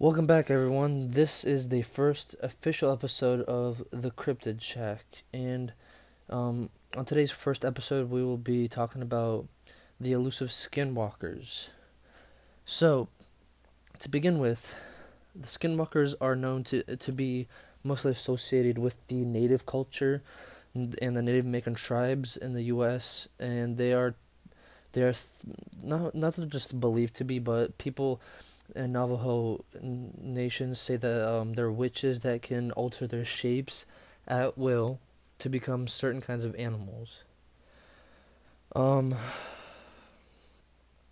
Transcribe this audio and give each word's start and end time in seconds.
Welcome 0.00 0.26
back, 0.26 0.50
everyone. 0.50 1.10
This 1.10 1.44
is 1.44 1.68
the 1.68 1.82
first 1.82 2.34
official 2.42 2.90
episode 2.90 3.42
of 3.42 3.84
the 3.90 4.10
Cryptid 4.10 4.62
Shack, 4.62 5.04
and 5.30 5.74
um, 6.30 6.70
on 6.96 7.04
today's 7.04 7.30
first 7.30 7.66
episode, 7.66 8.08
we 8.08 8.24
will 8.24 8.38
be 8.38 8.66
talking 8.66 9.02
about 9.02 9.46
the 10.00 10.12
elusive 10.12 10.48
skinwalkers. 10.48 11.68
So, 12.64 13.08
to 13.98 14.08
begin 14.08 14.38
with, 14.38 14.74
the 15.34 15.46
skinwalkers 15.46 16.14
are 16.18 16.34
known 16.34 16.64
to 16.64 16.82
to 16.96 17.12
be 17.12 17.46
mostly 17.84 18.12
associated 18.12 18.78
with 18.78 19.06
the 19.08 19.16
native 19.16 19.66
culture 19.66 20.22
and 20.74 21.14
the 21.14 21.20
Native 21.20 21.44
American 21.44 21.74
tribes 21.74 22.38
in 22.38 22.54
the 22.54 22.62
U.S., 22.72 23.28
and 23.38 23.76
they 23.76 23.92
are 23.92 24.14
they 24.92 25.02
are 25.02 25.12
th- 25.12 25.58
not 25.82 26.14
not 26.14 26.48
just 26.48 26.80
believed 26.80 27.12
to 27.16 27.24
be, 27.24 27.38
but 27.38 27.76
people 27.76 28.18
and 28.74 28.92
Navajo 28.92 29.64
nations 29.82 30.80
say 30.80 30.96
that 30.96 31.28
um, 31.28 31.54
they're 31.54 31.70
witches 31.70 32.20
that 32.20 32.42
can 32.42 32.70
alter 32.72 33.06
their 33.06 33.24
shapes 33.24 33.86
at 34.26 34.56
will 34.56 35.00
to 35.38 35.48
become 35.48 35.88
certain 35.88 36.20
kinds 36.20 36.44
of 36.44 36.54
animals. 36.56 37.24
Um, 38.76 39.14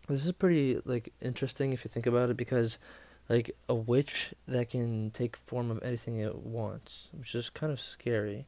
this 0.09 0.25
is 0.25 0.33
pretty 0.33 0.81
like 0.85 1.13
interesting 1.21 1.73
if 1.73 1.85
you 1.85 1.91
think 1.91 2.07
about 2.07 2.31
it 2.31 2.37
because 2.37 2.79
like 3.29 3.55
a 3.69 3.75
witch 3.75 4.33
that 4.47 4.71
can 4.71 5.11
take 5.11 5.37
form 5.37 5.71
of 5.71 5.83
anything 5.83 6.17
it 6.17 6.37
wants, 6.37 7.09
which 7.13 7.35
is 7.35 7.51
kind 7.51 7.73
of 7.73 7.81
scary. 7.81 8.47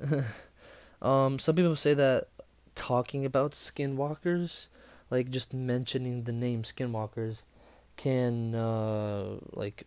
um, 1.02 1.38
some 1.38 1.54
people 1.54 1.76
say 1.76 1.94
that 1.94 2.28
talking 2.74 3.24
about 3.24 3.52
skinwalkers, 3.52 4.68
like 5.10 5.30
just 5.30 5.54
mentioning 5.54 6.24
the 6.24 6.32
name 6.32 6.62
skinwalkers, 6.62 7.42
can 7.96 8.54
uh, 8.54 9.36
like 9.52 9.86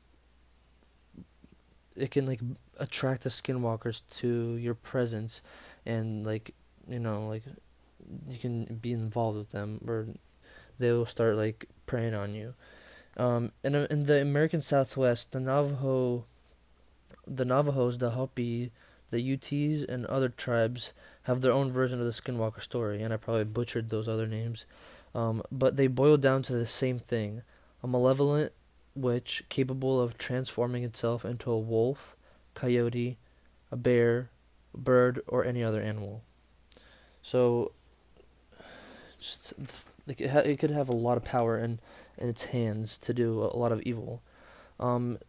it 1.95 2.11
can 2.11 2.25
like 2.25 2.39
attract 2.77 3.23
the 3.23 3.29
skinwalkers 3.29 4.01
to 4.17 4.55
your 4.55 4.73
presence 4.73 5.41
and 5.85 6.25
like 6.25 6.53
you 6.87 6.99
know 6.99 7.27
like 7.27 7.43
you 8.27 8.37
can 8.37 8.65
be 8.81 8.91
involved 8.91 9.37
with 9.37 9.51
them 9.51 9.81
or 9.85 10.07
they 10.79 10.91
will 10.91 11.05
start 11.05 11.35
like 11.35 11.67
preying 11.85 12.13
on 12.13 12.33
you. 12.33 12.53
Um 13.17 13.51
in, 13.63 13.75
in 13.75 14.05
the 14.05 14.21
american 14.21 14.61
southwest 14.61 15.33
the 15.33 15.39
navajo 15.39 16.25
the 17.27 17.45
navajos 17.45 17.97
the 17.97 18.11
hopi 18.11 18.71
the 19.09 19.21
Utes 19.21 19.83
and 19.83 20.05
other 20.05 20.29
tribes 20.29 20.93
have 21.23 21.41
their 21.41 21.51
own 21.51 21.71
version 21.71 21.99
of 21.99 22.05
the 22.05 22.11
skinwalker 22.11 22.61
story 22.61 23.01
and 23.01 23.13
i 23.13 23.17
probably 23.17 23.43
butchered 23.43 23.89
those 23.89 24.07
other 24.07 24.27
names. 24.27 24.65
Um, 25.15 25.41
but 25.51 25.75
they 25.75 25.87
boil 25.87 26.17
down 26.17 26.43
to 26.43 26.53
the 26.53 26.67
same 26.67 26.99
thing 26.99 27.41
a 27.83 27.87
malevolent 27.87 28.51
witch 28.95 29.43
capable 29.49 29.99
of 29.99 30.17
transforming 30.17 30.83
itself 30.83 31.23
into 31.23 31.51
a 31.51 31.59
wolf, 31.59 32.15
coyote, 32.53 33.17
a 33.71 33.77
bear, 33.77 34.29
a 34.73 34.77
bird, 34.77 35.21
or 35.27 35.45
any 35.45 35.63
other 35.63 35.81
animal. 35.81 36.23
So, 37.21 37.71
just 39.19 39.53
like 40.07 40.21
it, 40.21 40.29
ha- 40.29 40.39
it 40.39 40.59
could 40.59 40.71
have 40.71 40.89
a 40.89 40.95
lot 40.95 41.17
of 41.17 41.23
power 41.23 41.57
in, 41.57 41.79
in 42.17 42.29
its 42.29 42.45
hands 42.45 42.97
to 42.99 43.13
do 43.13 43.43
a 43.43 43.57
lot 43.57 43.71
of 43.71 43.81
evil. 43.83 44.21
Um, 44.79 45.19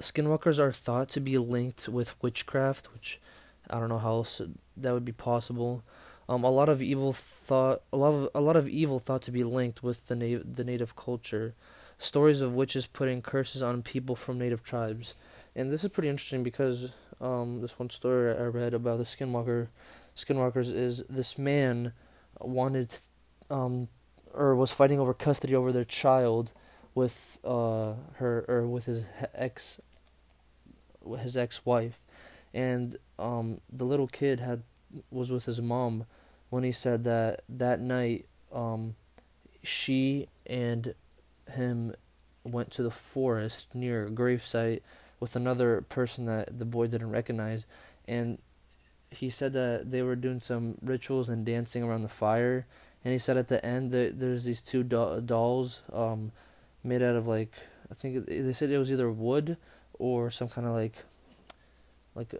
skinwalkers 0.00 0.58
are 0.58 0.72
thought 0.72 1.08
to 1.10 1.20
be 1.20 1.38
linked 1.38 1.88
with 1.88 2.20
witchcraft, 2.22 2.92
which 2.92 3.20
I 3.68 3.80
don't 3.80 3.88
know 3.88 3.98
how 3.98 4.12
else 4.12 4.40
that 4.76 4.92
would 4.92 5.04
be 5.04 5.12
possible. 5.12 5.82
Um, 6.28 6.44
a 6.44 6.50
lot 6.50 6.68
of 6.68 6.82
evil 6.82 7.12
thought, 7.12 7.82
a 7.92 7.96
lot 7.96 8.12
of 8.12 8.28
a 8.34 8.40
lot 8.40 8.56
of 8.56 8.68
evil 8.68 8.98
thought 8.98 9.22
to 9.22 9.30
be 9.30 9.44
linked 9.44 9.82
with 9.82 10.06
the 10.08 10.14
na- 10.14 10.42
the 10.44 10.64
native 10.64 10.94
culture 10.94 11.54
stories 11.98 12.40
of 12.40 12.54
witches 12.54 12.86
putting 12.86 13.20
curses 13.20 13.62
on 13.62 13.82
people 13.82 14.16
from 14.16 14.38
native 14.38 14.62
tribes. 14.62 15.14
And 15.54 15.72
this 15.72 15.82
is 15.82 15.90
pretty 15.90 16.08
interesting 16.08 16.42
because 16.42 16.92
um, 17.20 17.60
this 17.60 17.78
one 17.78 17.90
story 17.90 18.34
I 18.36 18.44
read 18.44 18.74
about 18.74 18.98
the 18.98 19.04
skinwalker 19.04 19.68
skinwalkers 20.16 20.74
is 20.74 21.04
this 21.08 21.38
man 21.38 21.92
wanted 22.40 22.94
um, 23.50 23.88
or 24.34 24.54
was 24.54 24.70
fighting 24.70 24.98
over 24.98 25.14
custody 25.14 25.54
over 25.54 25.72
their 25.72 25.84
child 25.84 26.52
with 26.94 27.38
uh, 27.44 27.94
her 28.14 28.44
or 28.48 28.66
with 28.66 28.86
his 28.86 29.04
ex 29.34 29.80
his 31.20 31.36
ex-wife 31.36 32.00
and 32.52 32.98
um, 33.18 33.60
the 33.72 33.84
little 33.84 34.08
kid 34.08 34.40
had 34.40 34.62
was 35.10 35.30
with 35.30 35.44
his 35.44 35.60
mom 35.60 36.04
when 36.50 36.64
he 36.64 36.72
said 36.72 37.04
that 37.04 37.42
that 37.48 37.80
night 37.80 38.26
um, 38.52 38.94
she 39.62 40.28
and 40.46 40.94
him 41.50 41.94
went 42.44 42.70
to 42.72 42.82
the 42.82 42.90
forest 42.90 43.74
near 43.74 44.06
a 44.06 44.10
gravesite 44.10 44.80
with 45.20 45.36
another 45.36 45.82
person 45.82 46.26
that 46.26 46.58
the 46.58 46.64
boy 46.64 46.86
didn't 46.86 47.10
recognize, 47.10 47.66
and 48.06 48.38
he 49.10 49.30
said 49.30 49.52
that 49.52 49.90
they 49.90 50.02
were 50.02 50.16
doing 50.16 50.40
some 50.40 50.76
rituals 50.82 51.28
and 51.28 51.44
dancing 51.44 51.82
around 51.82 52.02
the 52.02 52.08
fire. 52.08 52.66
And 53.04 53.12
he 53.12 53.18
said 53.18 53.36
at 53.36 53.48
the 53.48 53.64
end 53.64 53.90
that 53.92 54.18
there's 54.18 54.44
these 54.44 54.60
two 54.60 54.82
do- 54.82 55.22
dolls 55.24 55.82
um, 55.92 56.32
made 56.84 57.02
out 57.02 57.16
of 57.16 57.26
like 57.26 57.52
I 57.90 57.94
think 57.94 58.26
they 58.26 58.52
said 58.52 58.70
it 58.70 58.78
was 58.78 58.90
either 58.90 59.10
wood 59.10 59.56
or 59.98 60.30
some 60.30 60.48
kind 60.48 60.66
of 60.66 60.74
like 60.74 61.04
like 62.14 62.34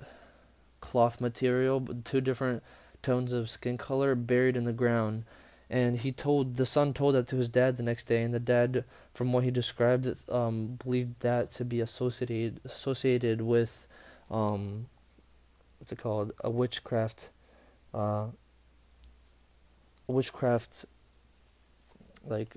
cloth 0.80 1.20
material, 1.20 1.86
two 2.04 2.20
different 2.20 2.62
tones 3.02 3.32
of 3.32 3.48
skin 3.48 3.78
color 3.78 4.14
buried 4.14 4.56
in 4.56 4.64
the 4.64 4.72
ground 4.72 5.24
and 5.70 5.98
he 5.98 6.12
told 6.12 6.56
the 6.56 6.66
son 6.66 6.92
told 6.92 7.14
that 7.14 7.26
to 7.26 7.36
his 7.36 7.48
dad 7.48 7.76
the 7.76 7.82
next 7.82 8.04
day 8.04 8.22
and 8.22 8.32
the 8.32 8.40
dad 8.40 8.84
from 9.12 9.32
what 9.32 9.44
he 9.44 9.50
described 9.50 10.08
um 10.30 10.78
believed 10.82 11.20
that 11.20 11.50
to 11.50 11.64
be 11.64 11.80
associated 11.80 12.60
associated 12.64 13.42
with 13.42 13.86
um 14.30 14.86
what's 15.78 15.92
it 15.92 15.98
called? 15.98 16.32
A 16.42 16.50
witchcraft 16.50 17.30
uh 17.94 18.26
a 20.08 20.12
witchcraft 20.12 20.86
like 22.26 22.56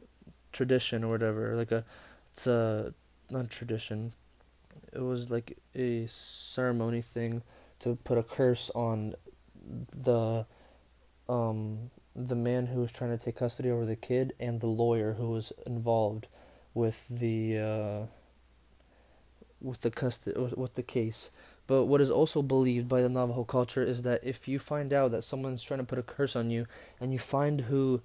tradition 0.51 1.03
or 1.03 1.09
whatever. 1.09 1.55
Like 1.55 1.71
a 1.71 1.83
it's 2.33 2.47
a 2.47 2.93
not 3.29 3.49
tradition. 3.49 4.13
It 4.93 5.01
was 5.01 5.29
like 5.29 5.57
a 5.75 6.05
ceremony 6.07 7.01
thing 7.01 7.43
to 7.79 7.95
put 8.03 8.17
a 8.17 8.23
curse 8.23 8.69
on 8.73 9.15
the 9.93 10.45
um 11.29 11.91
the 12.15 12.35
man 12.35 12.67
who 12.67 12.81
was 12.81 12.91
trying 12.91 13.17
to 13.17 13.23
take 13.23 13.37
custody 13.37 13.69
over 13.69 13.85
the 13.85 13.95
kid 13.95 14.33
and 14.39 14.59
the 14.59 14.67
lawyer 14.67 15.13
who 15.13 15.29
was 15.29 15.53
involved 15.65 16.27
with 16.73 17.07
the 17.09 17.57
uh, 17.57 18.05
with 19.61 19.81
the 19.81 19.91
custody 19.91 20.39
with 20.55 20.75
the 20.75 20.83
case. 20.83 21.31
But 21.67 21.85
what 21.85 22.01
is 22.01 22.09
also 22.09 22.41
believed 22.41 22.89
by 22.89 23.01
the 23.01 23.09
Navajo 23.09 23.43
culture 23.43 23.83
is 23.83 24.01
that 24.01 24.21
if 24.23 24.47
you 24.47 24.59
find 24.59 24.91
out 24.91 25.11
that 25.11 25.23
someone's 25.23 25.63
trying 25.63 25.79
to 25.79 25.85
put 25.85 25.99
a 25.99 26.03
curse 26.03 26.35
on 26.35 26.49
you, 26.49 26.65
and 26.99 27.13
you 27.13 27.19
find 27.19 27.61
who 27.61 28.01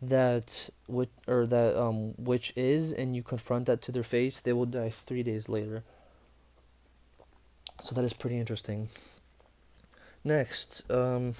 that 0.00 0.70
witch 0.86 1.10
or 1.26 1.46
that 1.46 1.78
um 1.78 2.14
witch 2.16 2.52
is, 2.56 2.92
and 2.92 3.14
you 3.14 3.22
confront 3.22 3.66
that 3.66 3.82
to 3.82 3.92
their 3.92 4.02
face, 4.02 4.40
they 4.40 4.52
will 4.52 4.66
die 4.66 4.90
three 4.90 5.22
days 5.22 5.48
later. 5.48 5.84
So 7.82 7.94
that 7.94 8.04
is 8.04 8.12
pretty 8.12 8.38
interesting. 8.38 8.88
Next, 10.22 10.82
um, 10.90 11.34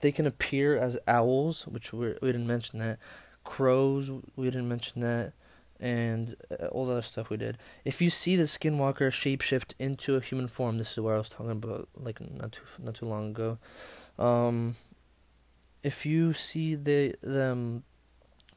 they 0.00 0.10
can 0.10 0.26
appear 0.26 0.76
as 0.76 0.98
owls, 1.06 1.66
which 1.66 1.92
we 1.92 2.14
we 2.22 2.32
didn't 2.32 2.46
mention 2.46 2.78
that. 2.78 2.98
Crows, 3.44 4.10
we 4.34 4.46
didn't 4.46 4.68
mention 4.68 5.02
that, 5.02 5.34
and 5.78 6.34
uh, 6.50 6.66
all 6.66 6.86
the 6.86 6.92
other 6.92 7.02
stuff 7.02 7.28
we 7.28 7.36
did. 7.36 7.58
If 7.84 8.00
you 8.00 8.08
see 8.08 8.34
the 8.34 8.44
skinwalker 8.44 9.10
shapeshift 9.10 9.74
into 9.78 10.16
a 10.16 10.20
human 10.20 10.48
form, 10.48 10.78
this 10.78 10.92
is 10.92 11.00
where 11.00 11.14
I 11.14 11.18
was 11.18 11.28
talking 11.28 11.50
about, 11.50 11.88
like 11.94 12.20
not 12.20 12.52
too 12.52 12.62
not 12.78 12.94
too 12.94 13.06
long 13.06 13.30
ago. 13.30 13.58
Um, 14.18 14.76
if 15.82 16.06
you 16.06 16.32
see 16.32 16.74
the 16.74 17.14
them 17.22 17.84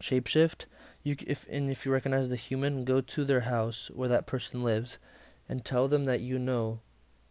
shapeshift, 0.01 0.65
you 1.03 1.17
if 1.27 1.45
and 1.49 1.69
if 1.69 1.85
you 1.85 1.91
recognize 1.91 2.29
the 2.29 2.37
human, 2.37 2.85
go 2.85 3.01
to 3.01 3.25
their 3.25 3.41
house 3.41 3.91
where 3.93 4.09
that 4.09 4.25
person 4.25 4.63
lives, 4.63 4.99
and 5.49 5.65
tell 5.65 5.89
them 5.89 6.05
that 6.05 6.21
you 6.21 6.39
know 6.39 6.79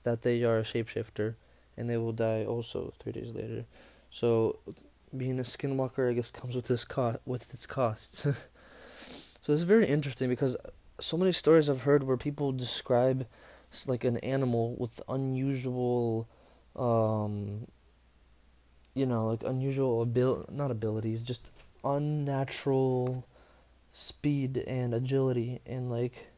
that 0.03 0.23
they 0.23 0.45
are 0.45 0.59
a 0.59 0.63
shapeshifter 0.63 1.37
and 1.79 1.89
they 1.89 1.97
will 1.97 2.13
die 2.13 2.45
also 2.45 2.93
three 2.99 3.13
days 3.13 3.33
later. 3.33 3.65
So 4.11 4.59
being 5.17 5.39
a 5.39 5.43
skinwalker, 5.43 6.11
I 6.11 6.15
guess, 6.15 6.31
comes 6.31 6.57
with 6.57 6.67
this 6.67 6.85
cost 6.85 7.19
with 7.25 7.55
its 7.55 7.67
costs. 7.67 8.23
so 9.41 9.53
it's 9.53 9.63
very 9.63 9.87
interesting 9.87 10.29
because 10.29 10.57
so 11.01 11.17
many 11.17 11.31
stories 11.33 11.71
I've 11.71 11.85
heard 11.85 12.03
where 12.03 12.17
people 12.17 12.51
describe 12.53 13.27
like 13.87 14.03
an 14.03 14.17
animal 14.19 14.75
with 14.77 15.01
unusual, 15.09 16.29
um, 16.75 17.69
you 18.95 19.07
know, 19.07 19.29
like 19.29 19.45
unusual 19.45 20.03
abil 20.03 20.47
not 20.51 20.73
abilities, 20.73 21.23
just 21.23 21.51
unnatural 21.85 23.25
speed 23.93 24.59
and 24.67 24.93
agility 24.93 25.61
and 25.65 25.91
like 25.91 26.29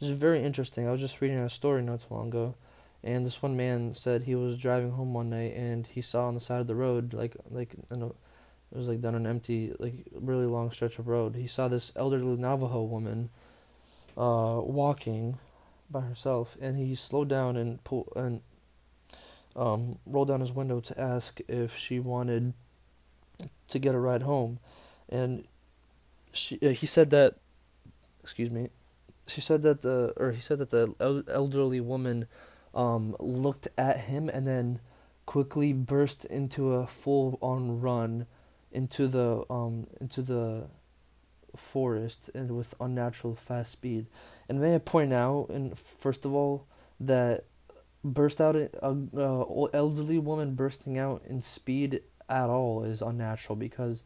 just 0.00 0.14
very 0.14 0.42
interesting. 0.42 0.88
I 0.88 0.90
was 0.90 1.00
just 1.00 1.20
reading 1.20 1.38
a 1.38 1.48
story 1.48 1.82
not 1.82 2.00
too 2.00 2.14
long 2.14 2.28
ago 2.28 2.56
and 3.02 3.24
this 3.24 3.42
one 3.42 3.56
man 3.56 3.94
said 3.94 4.22
he 4.22 4.34
was 4.34 4.56
driving 4.56 4.92
home 4.92 5.14
one 5.14 5.30
night 5.30 5.54
and 5.54 5.86
he 5.86 6.02
saw 6.02 6.26
on 6.26 6.34
the 6.34 6.40
side 6.40 6.60
of 6.60 6.66
the 6.66 6.74
road, 6.74 7.14
like 7.14 7.36
like 7.50 7.74
in 7.90 8.02
a, 8.02 8.06
it 8.06 8.76
was 8.76 8.88
like 8.88 9.00
down 9.00 9.14
an 9.14 9.26
empty, 9.26 9.72
like 9.78 10.06
really 10.12 10.46
long 10.46 10.70
stretch 10.70 10.98
of 10.98 11.08
road. 11.08 11.36
He 11.36 11.46
saw 11.46 11.68
this 11.68 11.92
elderly 11.96 12.36
Navajo 12.36 12.82
woman, 12.82 13.30
uh, 14.16 14.60
walking, 14.62 15.38
by 15.90 16.00
herself, 16.00 16.56
and 16.60 16.76
he 16.76 16.94
slowed 16.94 17.28
down 17.28 17.56
and 17.56 17.82
pull 17.84 18.12
and 18.14 18.40
um, 19.56 19.98
rolled 20.06 20.28
down 20.28 20.40
his 20.40 20.52
window 20.52 20.80
to 20.80 21.00
ask 21.00 21.40
if 21.48 21.76
she 21.76 21.98
wanted 21.98 22.52
to 23.68 23.78
get 23.78 23.94
a 23.94 23.98
ride 23.98 24.22
home, 24.22 24.58
and 25.08 25.44
she 26.32 26.58
uh, 26.62 26.70
he 26.70 26.86
said 26.86 27.10
that, 27.10 27.36
excuse 28.22 28.50
me, 28.50 28.68
she 29.26 29.40
said 29.40 29.62
that 29.62 29.82
the 29.82 30.12
or 30.16 30.32
he 30.32 30.40
said 30.40 30.58
that 30.58 30.70
the 30.70 30.94
elderly 31.28 31.80
woman 31.80 32.26
um, 32.78 33.16
looked 33.18 33.68
at 33.76 34.02
him 34.02 34.30
and 34.30 34.46
then 34.46 34.80
quickly 35.26 35.74
burst 35.74 36.24
into 36.24 36.72
a 36.72 36.86
full 36.86 37.38
on 37.42 37.82
run 37.82 38.26
into 38.72 39.08
the 39.08 39.44
um 39.50 39.86
into 40.00 40.22
the 40.22 40.64
forest 41.56 42.30
and 42.34 42.56
with 42.56 42.74
unnatural 42.80 43.34
fast 43.34 43.72
speed. 43.72 44.06
And 44.48 44.60
may 44.60 44.76
I 44.76 44.78
point 44.78 45.12
out, 45.12 45.48
and 45.50 45.76
first 45.76 46.24
of 46.24 46.32
all, 46.32 46.66
that 47.00 47.44
burst 48.04 48.40
out 48.40 48.54
a, 48.56 48.70
a 48.82 49.66
elderly 49.74 50.18
woman 50.18 50.54
bursting 50.54 50.98
out 50.98 51.22
in 51.28 51.42
speed 51.42 52.00
at 52.28 52.48
all 52.48 52.84
is 52.84 53.02
unnatural 53.02 53.56
because 53.56 54.02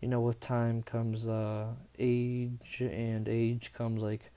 you 0.00 0.08
know 0.08 0.20
with 0.20 0.40
time 0.40 0.82
comes 0.82 1.28
uh 1.28 1.66
age 1.98 2.80
and 2.80 3.28
age 3.28 3.72
comes 3.74 4.02
like 4.02 4.30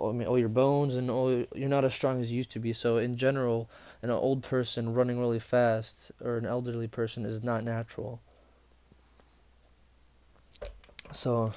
I 0.00 0.12
mean 0.12 0.26
all 0.26 0.38
your 0.38 0.48
bones 0.48 0.94
and 0.94 1.10
all 1.10 1.30
you're 1.54 1.68
not 1.68 1.84
as 1.84 1.94
strong 1.94 2.20
as 2.20 2.30
you 2.30 2.38
used 2.38 2.52
to 2.52 2.60
be. 2.60 2.72
So 2.72 2.96
in 2.96 3.16
general 3.16 3.68
an 4.02 4.10
old 4.10 4.42
person 4.42 4.94
running 4.94 5.18
really 5.18 5.38
fast 5.38 6.12
or 6.22 6.36
an 6.36 6.46
elderly 6.46 6.88
person 6.88 7.24
is 7.24 7.42
not 7.42 7.64
natural. 7.64 8.20
So 11.12 11.52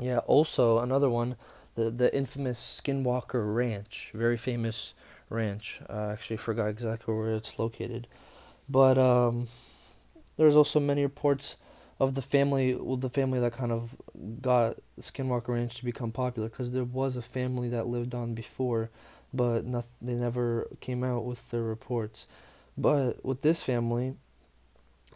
yeah 0.00 0.18
also 0.18 0.78
another 0.78 1.10
one 1.10 1.36
the 1.74 1.90
the 1.90 2.14
infamous 2.14 2.80
Skinwalker 2.82 3.54
Ranch 3.54 4.10
very 4.14 4.36
famous 4.36 4.94
ranch. 5.30 5.80
I 5.88 6.12
actually 6.12 6.36
forgot 6.36 6.68
exactly 6.68 7.14
where 7.14 7.34
it's 7.34 7.58
located, 7.58 8.06
but 8.68 8.98
um, 8.98 9.48
there's 10.36 10.56
also 10.56 10.80
many 10.80 11.02
reports 11.02 11.56
of 12.00 12.14
the 12.14 12.22
family, 12.22 12.74
well, 12.74 12.96
the 12.96 13.10
family 13.10 13.40
that 13.40 13.52
kind 13.52 13.72
of 13.72 13.96
got 14.40 14.76
Skinwalker 15.00 15.48
Ranch 15.48 15.76
to 15.76 15.84
become 15.84 16.12
popular 16.12 16.48
because 16.48 16.70
there 16.72 16.84
was 16.84 17.16
a 17.16 17.22
family 17.22 17.68
that 17.70 17.86
lived 17.86 18.14
on 18.14 18.34
before, 18.34 18.90
but 19.34 19.66
not, 19.66 19.86
they 20.00 20.14
never 20.14 20.68
came 20.80 21.02
out 21.02 21.24
with 21.24 21.50
their 21.50 21.62
reports. 21.62 22.26
But 22.76 23.24
with 23.24 23.42
this 23.42 23.62
family, 23.64 24.14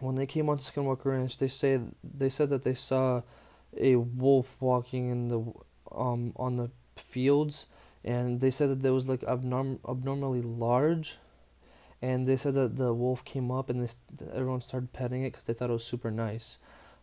when 0.00 0.16
they 0.16 0.26
came 0.26 0.48
onto 0.48 0.64
Skinwalker 0.64 1.04
Ranch, 1.06 1.38
they 1.38 1.48
say 1.48 1.80
they 2.02 2.28
said 2.28 2.50
that 2.50 2.64
they 2.64 2.74
saw 2.74 3.22
a 3.78 3.96
wolf 3.96 4.56
walking 4.60 5.10
in 5.10 5.28
the 5.28 5.42
um 5.94 6.32
on 6.36 6.56
the 6.56 6.70
fields 6.96 7.66
and 8.04 8.40
they 8.40 8.50
said 8.50 8.68
that 8.68 8.82
there 8.82 8.92
was 8.92 9.06
like 9.06 9.20
abnorm- 9.20 9.78
abnormally 9.88 10.42
large 10.42 11.18
and 12.02 12.26
they 12.26 12.36
said 12.36 12.54
that 12.54 12.76
the 12.76 12.92
wolf 12.92 13.24
came 13.24 13.52
up 13.52 13.70
and 13.70 13.80
they, 13.80 13.92
everyone 14.34 14.60
started 14.60 14.92
petting 14.92 15.22
it 15.22 15.30
because 15.30 15.44
they 15.44 15.54
thought 15.54 15.70
it 15.70 15.74
was 15.74 15.84
super 15.84 16.10
nice. 16.10 16.58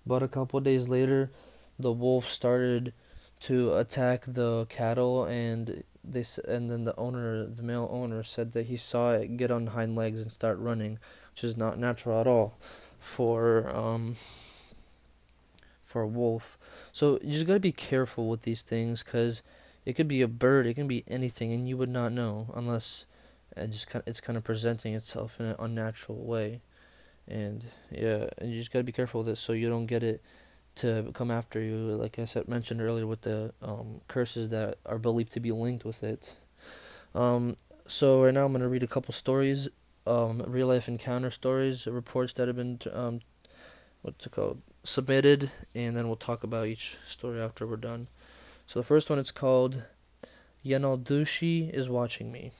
But 0.05 0.21
a 0.21 0.27
couple 0.27 0.59
days 0.59 0.89
later 0.89 1.31
the 1.79 1.93
wolf 1.93 2.29
started 2.29 2.93
to 3.41 3.73
attack 3.75 4.25
the 4.27 4.65
cattle 4.67 5.23
and 5.23 5.83
they 6.03 6.25
and 6.47 6.69
then 6.69 6.83
the 6.83 6.95
owner 6.97 7.45
the 7.45 7.63
male 7.63 7.87
owner 7.89 8.21
said 8.21 8.51
that 8.51 8.65
he 8.65 8.75
saw 8.75 9.13
it 9.13 9.37
get 9.37 9.51
on 9.51 9.67
hind 9.67 9.95
legs 9.95 10.21
and 10.21 10.31
start 10.31 10.59
running 10.59 10.99
which 11.31 11.43
is 11.43 11.55
not 11.55 11.79
natural 11.79 12.19
at 12.19 12.27
all 12.27 12.57
for 12.99 13.69
um 13.69 14.15
for 15.85 16.01
a 16.01 16.07
wolf. 16.07 16.57
So 16.91 17.17
you 17.23 17.33
just 17.33 17.47
got 17.47 17.53
to 17.53 17.59
be 17.59 17.71
careful 17.71 18.27
with 18.27 18.41
these 18.43 18.61
things 18.61 19.01
cuz 19.01 19.41
it 19.85 19.93
could 19.93 20.09
be 20.09 20.21
a 20.21 20.27
bird, 20.27 20.67
it 20.67 20.75
can 20.75 20.87
be 20.87 21.03
anything, 21.07 21.51
and 21.53 21.67
you 21.67 21.77
would 21.77 21.89
not 21.89 22.11
know 22.11 22.51
unless 22.53 23.05
it 23.59 23.71
just 23.71 23.89
kind 23.89 24.01
of, 24.01 24.07
it's 24.07 24.21
kind 24.21 24.37
of 24.37 24.43
presenting 24.43 24.93
itself 24.93 25.39
in 25.39 25.47
an 25.47 25.55
unnatural 25.59 26.23
way. 26.23 26.61
And 27.27 27.65
yeah, 27.91 28.29
and 28.37 28.51
you 28.51 28.59
just 28.59 28.71
gotta 28.71 28.83
be 28.83 28.91
careful 28.91 29.19
with 29.19 29.29
it 29.29 29.37
so 29.37 29.53
you 29.53 29.69
don't 29.69 29.85
get 29.85 30.03
it 30.03 30.21
to 30.75 31.11
come 31.13 31.29
after 31.31 31.61
you. 31.61 31.75
Like 31.75 32.17
I 32.19 32.25
said, 32.25 32.47
mentioned 32.47 32.81
earlier 32.81 33.05
with 33.05 33.21
the 33.21 33.53
um, 33.61 34.01
curses 34.07 34.49
that 34.49 34.77
are 34.85 34.97
believed 34.97 35.31
to 35.33 35.39
be 35.39 35.51
linked 35.51 35.85
with 35.85 36.03
it. 36.03 36.35
Um, 37.13 37.57
so 37.87 38.23
right 38.23 38.33
now 38.33 38.45
I'm 38.45 38.51
gonna 38.51 38.67
read 38.67 38.83
a 38.83 38.87
couple 38.87 39.13
stories, 39.13 39.69
um, 40.07 40.43
real 40.47 40.67
life 40.67 40.87
encounter 40.87 41.29
stories, 41.29 41.85
reports 41.85 42.33
that 42.33 42.47
have 42.47 42.57
been 42.57 42.79
um, 42.91 43.21
what's 44.01 44.25
it 44.25 44.31
called 44.31 44.61
submitted, 44.83 45.51
and 45.75 45.95
then 45.95 46.07
we'll 46.07 46.15
talk 46.15 46.43
about 46.43 46.67
each 46.67 46.97
story 47.07 47.41
after 47.41 47.67
we're 47.67 47.77
done. 47.77 48.07
So 48.65 48.79
the 48.79 48.85
first 48.85 49.09
one 49.09 49.19
it's 49.19 49.31
called 49.31 49.83
Yenaldushi 50.65 51.69
is 51.71 51.89
watching 51.89 52.31
me. 52.31 52.51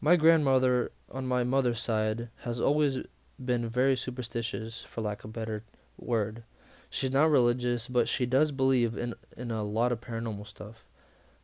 My 0.00 0.16
grandmother 0.16 0.92
on 1.10 1.26
my 1.26 1.42
mother's 1.42 1.80
side 1.80 2.28
has 2.42 2.60
always 2.60 2.98
been 3.42 3.68
very 3.68 3.96
superstitious 3.96 4.82
for 4.82 5.00
lack 5.00 5.24
of 5.24 5.30
a 5.30 5.32
better 5.32 5.64
word. 5.96 6.42
She's 6.90 7.10
not 7.10 7.30
religious, 7.30 7.88
but 7.88 8.08
she 8.08 8.26
does 8.26 8.52
believe 8.52 8.96
in 8.96 9.14
in 9.36 9.50
a 9.50 9.62
lot 9.62 9.92
of 9.92 10.00
paranormal 10.00 10.46
stuff. 10.46 10.84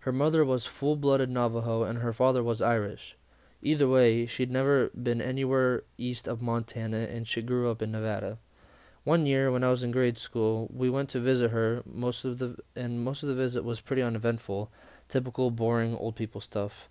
Her 0.01 0.13
mother 0.13 0.45
was 0.45 0.67
full-blooded 0.67 1.31
Navajo 1.31 1.83
and 1.83 2.01
her 2.01 2.13
father 2.13 2.43
was 2.43 2.61
Irish. 2.61 3.17
Either 3.63 3.89
way, 3.89 4.27
she'd 4.27 4.51
never 4.51 4.91
been 4.91 5.23
anywhere 5.23 5.85
east 5.97 6.27
of 6.27 6.43
Montana 6.43 6.99
and 6.99 7.27
she 7.27 7.41
grew 7.41 7.71
up 7.71 7.81
in 7.81 7.93
Nevada. 7.93 8.39
One 9.05 9.27
year 9.27 9.51
when 9.51 9.65
I 9.65 9.71
was 9.71 9.83
in 9.83 9.93
grade 9.93 10.19
school, 10.19 10.69
we 10.73 10.91
went 10.91 11.09
to 11.11 11.21
visit 11.21 11.53
her. 11.53 11.83
Most 11.87 12.25
of 12.25 12.39
the 12.39 12.57
and 12.77 13.03
most 13.03 13.23
of 13.23 13.29
the 13.29 13.35
visit 13.35 13.65
was 13.65 13.81
pretty 13.81 14.03
uneventful, 14.03 14.71
typical 15.09 15.51
boring 15.51 15.97
old 15.97 16.17
people 16.17 16.41
stuff. 16.41 16.89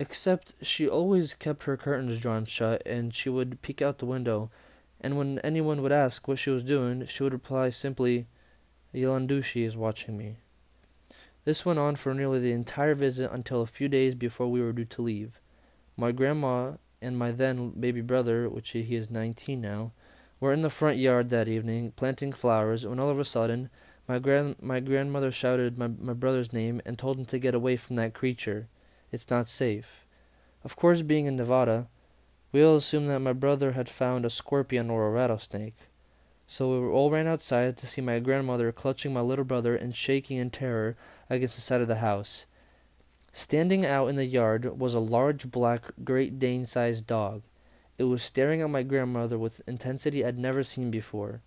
Except 0.00 0.54
she 0.62 0.88
always 0.88 1.34
kept 1.34 1.64
her 1.64 1.76
curtains 1.76 2.20
drawn 2.20 2.46
shut 2.46 2.82
and 2.86 3.14
she 3.14 3.28
would 3.28 3.60
peek 3.60 3.82
out 3.82 3.98
the 3.98 4.06
window, 4.06 4.50
and 4.98 5.14
when 5.14 5.38
anyone 5.40 5.82
would 5.82 5.92
ask 5.92 6.26
what 6.26 6.38
she 6.38 6.48
was 6.48 6.62
doing, 6.62 7.04
she 7.04 7.22
would 7.22 7.34
reply 7.34 7.68
simply, 7.68 8.26
Yilandushi 8.94 9.62
is 9.62 9.76
watching 9.76 10.16
me. 10.16 10.36
This 11.44 11.66
went 11.66 11.78
on 11.78 11.96
for 11.96 12.14
nearly 12.14 12.38
the 12.38 12.52
entire 12.52 12.94
visit 12.94 13.30
until 13.30 13.60
a 13.60 13.66
few 13.66 13.88
days 13.88 14.14
before 14.14 14.48
we 14.48 14.62
were 14.62 14.72
due 14.72 14.86
to 14.86 15.02
leave. 15.02 15.38
My 15.98 16.12
grandma 16.12 16.76
and 17.02 17.18
my 17.18 17.30
then 17.30 17.70
baby 17.78 18.00
brother, 18.00 18.48
which 18.48 18.70
he 18.70 18.96
is 18.96 19.10
nineteen 19.10 19.60
now, 19.60 19.92
were 20.40 20.54
in 20.54 20.62
the 20.62 20.70
front 20.70 20.96
yard 20.96 21.28
that 21.28 21.46
evening, 21.46 21.92
planting 21.94 22.32
flowers, 22.32 22.86
when 22.86 22.98
all 22.98 23.10
of 23.10 23.18
a 23.18 23.24
sudden 23.24 23.68
my 24.08 24.18
grand 24.18 24.56
my 24.62 24.80
grandmother 24.80 25.30
shouted 25.30 25.76
my, 25.76 25.88
my 25.88 26.14
brother's 26.14 26.54
name 26.54 26.80
and 26.86 26.98
told 26.98 27.18
him 27.18 27.26
to 27.26 27.38
get 27.38 27.54
away 27.54 27.76
from 27.76 27.96
that 27.96 28.14
creature. 28.14 28.68
It's 29.12 29.30
not 29.30 29.48
safe. 29.48 30.06
Of 30.64 30.76
course, 30.76 31.02
being 31.02 31.26
in 31.26 31.36
Nevada, 31.36 31.88
we 32.52 32.62
all 32.62 32.76
assumed 32.76 33.08
that 33.10 33.20
my 33.20 33.32
brother 33.32 33.72
had 33.72 33.88
found 33.88 34.24
a 34.24 34.30
scorpion 34.30 34.90
or 34.90 35.06
a 35.06 35.10
rattlesnake. 35.10 35.76
So 36.46 36.68
we 36.68 36.88
all 36.88 37.10
ran 37.10 37.28
outside 37.28 37.76
to 37.76 37.86
see 37.86 38.00
my 38.00 38.18
grandmother 38.18 38.72
clutching 38.72 39.12
my 39.12 39.20
little 39.20 39.44
brother 39.44 39.76
and 39.76 39.94
shaking 39.94 40.38
in 40.38 40.50
terror 40.50 40.96
against 41.28 41.54
the 41.54 41.60
side 41.60 41.80
of 41.80 41.88
the 41.88 41.96
house. 41.96 42.46
Standing 43.32 43.86
out 43.86 44.08
in 44.08 44.16
the 44.16 44.24
yard 44.24 44.78
was 44.80 44.92
a 44.92 44.98
large 44.98 45.50
black 45.50 45.92
Great 46.02 46.40
Dane 46.40 46.66
sized 46.66 47.06
dog. 47.06 47.42
It 47.98 48.04
was 48.04 48.22
staring 48.22 48.60
at 48.62 48.70
my 48.70 48.82
grandmother 48.82 49.38
with 49.38 49.62
intensity 49.68 50.24
I'd 50.24 50.38
never 50.38 50.64
seen 50.64 50.90
before. 50.90 51.42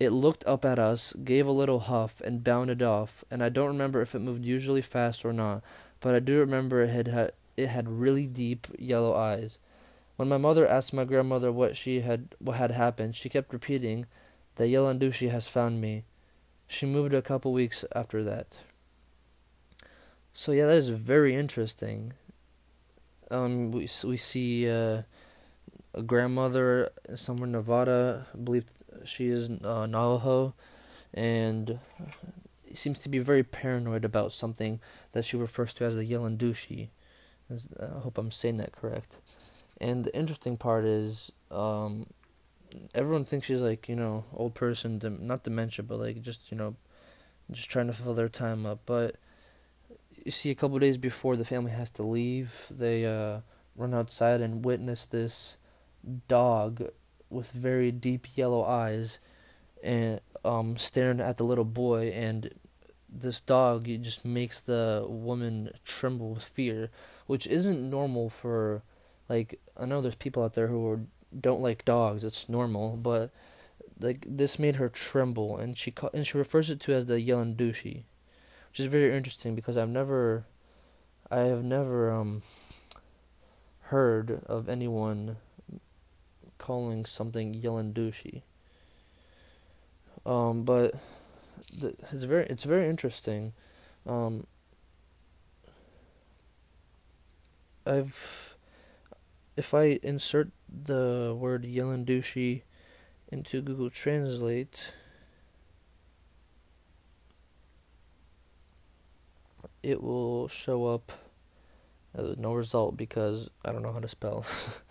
It 0.00 0.10
looked 0.10 0.44
up 0.46 0.64
at 0.64 0.78
us, 0.78 1.12
gave 1.12 1.46
a 1.46 1.52
little 1.52 1.80
huff, 1.80 2.20
and 2.22 2.42
bounded 2.42 2.82
off, 2.82 3.24
and 3.30 3.42
I 3.42 3.48
don't 3.48 3.68
remember 3.68 4.00
if 4.00 4.14
it 4.14 4.20
moved 4.20 4.44
usually 4.44 4.80
fast 4.80 5.24
or 5.24 5.32
not, 5.32 5.62
but 6.04 6.14
I 6.14 6.18
do 6.18 6.38
remember 6.38 6.82
it 6.82 6.90
had, 6.90 7.32
it 7.56 7.68
had 7.68 7.88
really 7.88 8.26
deep 8.26 8.66
yellow 8.78 9.14
eyes. 9.14 9.58
When 10.16 10.28
my 10.28 10.36
mother 10.36 10.68
asked 10.68 10.92
my 10.92 11.04
grandmother 11.04 11.50
what 11.50 11.78
she 11.78 12.02
had 12.02 12.34
what 12.38 12.58
had 12.58 12.72
happened, 12.72 13.16
she 13.16 13.30
kept 13.30 13.54
repeating, 13.54 14.04
"The 14.56 14.64
Yelandushi 14.64 15.30
has 15.30 15.48
found 15.48 15.80
me." 15.80 16.04
She 16.66 16.84
moved 16.84 17.14
a 17.14 17.22
couple 17.22 17.54
weeks 17.54 17.86
after 17.96 18.22
that. 18.22 18.58
So 20.34 20.52
yeah, 20.52 20.66
that 20.66 20.76
is 20.76 20.90
very 20.90 21.34
interesting. 21.34 22.12
Um, 23.30 23.72
we 23.72 23.88
we 24.04 24.18
see 24.18 24.68
uh, 24.68 25.02
a 25.94 26.02
grandmother 26.02 26.90
somewhere 27.16 27.46
in 27.46 27.52
Nevada. 27.52 28.26
I 28.34 28.36
believe 28.36 28.66
she 29.06 29.28
is 29.28 29.48
uh, 29.48 29.86
Navajo, 29.86 30.52
and 31.14 31.78
seems 32.78 32.98
to 33.00 33.08
be 33.08 33.18
very 33.18 33.42
paranoid 33.42 34.04
about 34.04 34.32
something 34.32 34.80
that 35.12 35.24
she 35.24 35.36
refers 35.36 35.74
to 35.74 35.84
as 35.84 35.96
the 35.96 36.04
Yelandushi. 36.04 36.88
I 37.50 38.00
hope 38.00 38.18
I'm 38.18 38.30
saying 38.30 38.56
that 38.58 38.72
correct. 38.72 39.18
And 39.80 40.04
the 40.04 40.16
interesting 40.16 40.56
part 40.56 40.84
is, 40.84 41.30
um, 41.50 42.06
everyone 42.94 43.24
thinks 43.24 43.46
she's 43.46 43.60
like 43.60 43.88
you 43.88 43.96
know 43.96 44.24
old 44.32 44.54
person, 44.54 45.00
not 45.20 45.44
dementia, 45.44 45.84
but 45.84 45.98
like 45.98 46.22
just 46.22 46.50
you 46.50 46.56
know, 46.56 46.76
just 47.50 47.68
trying 47.68 47.88
to 47.88 47.92
fill 47.92 48.14
their 48.14 48.28
time 48.28 48.66
up. 48.66 48.80
But 48.86 49.16
you 50.24 50.30
see, 50.30 50.50
a 50.50 50.54
couple 50.54 50.78
days 50.78 50.96
before 50.96 51.36
the 51.36 51.44
family 51.44 51.72
has 51.72 51.90
to 51.90 52.02
leave, 52.02 52.66
they 52.70 53.04
uh, 53.04 53.40
run 53.76 53.94
outside 53.94 54.40
and 54.40 54.64
witness 54.64 55.04
this 55.04 55.58
dog 56.28 56.88
with 57.30 57.50
very 57.50 57.90
deep 57.90 58.26
yellow 58.36 58.62
eyes 58.64 59.18
and 59.82 60.20
um 60.44 60.76
staring 60.76 61.20
at 61.20 61.36
the 61.36 61.44
little 61.44 61.64
boy 61.64 62.08
and 62.08 62.54
this 63.20 63.40
dog 63.40 63.86
just 63.86 64.24
makes 64.24 64.60
the 64.60 65.04
woman 65.08 65.70
tremble 65.84 66.34
with 66.34 66.44
fear, 66.44 66.90
which 67.26 67.46
isn't 67.46 67.88
normal 67.88 68.28
for 68.28 68.82
like 69.28 69.60
I 69.76 69.86
know 69.86 70.00
there's 70.00 70.14
people 70.14 70.42
out 70.42 70.54
there 70.54 70.68
who 70.68 70.86
are, 70.88 71.00
don't 71.38 71.60
like 71.60 71.84
dogs. 71.84 72.24
It's 72.24 72.48
normal, 72.48 72.96
but 72.96 73.30
like 73.98 74.24
this 74.28 74.58
made 74.58 74.76
her 74.76 74.88
tremble, 74.88 75.56
and 75.56 75.76
she 75.76 75.90
ca- 75.90 76.10
and 76.12 76.26
she 76.26 76.38
refers 76.38 76.70
it 76.70 76.80
to 76.80 76.94
as 76.94 77.06
the 77.06 77.14
Yelendushi, 77.14 78.02
which 78.68 78.80
is 78.80 78.86
very 78.86 79.16
interesting 79.16 79.54
because 79.54 79.76
I've 79.76 79.88
never, 79.88 80.44
I 81.30 81.40
have 81.40 81.64
never 81.64 82.10
um 82.10 82.42
heard 83.88 84.42
of 84.46 84.68
anyone 84.68 85.36
calling 86.58 87.04
something 87.04 87.54
Yelendushi. 87.54 88.42
Um, 90.26 90.64
but 90.64 90.94
the, 91.72 91.94
it's 92.12 92.24
very 92.24 92.46
it's 92.46 92.64
very 92.64 92.88
interesting. 92.88 93.52
Um, 94.06 94.46
I've 97.86 98.56
if 99.56 99.72
I 99.74 100.00
insert 100.02 100.50
the 100.68 101.36
word 101.38 101.64
Yelendushi 101.64 102.62
into 103.30 103.62
Google 103.62 103.90
Translate, 103.90 104.92
it 109.82 110.02
will 110.02 110.48
show 110.48 110.86
up 110.86 111.12
as 112.14 112.36
no 112.36 112.54
result 112.54 112.96
because 112.96 113.50
I 113.64 113.72
don't 113.72 113.82
know 113.82 113.92
how 113.92 114.00
to 114.00 114.08
spell. 114.08 114.44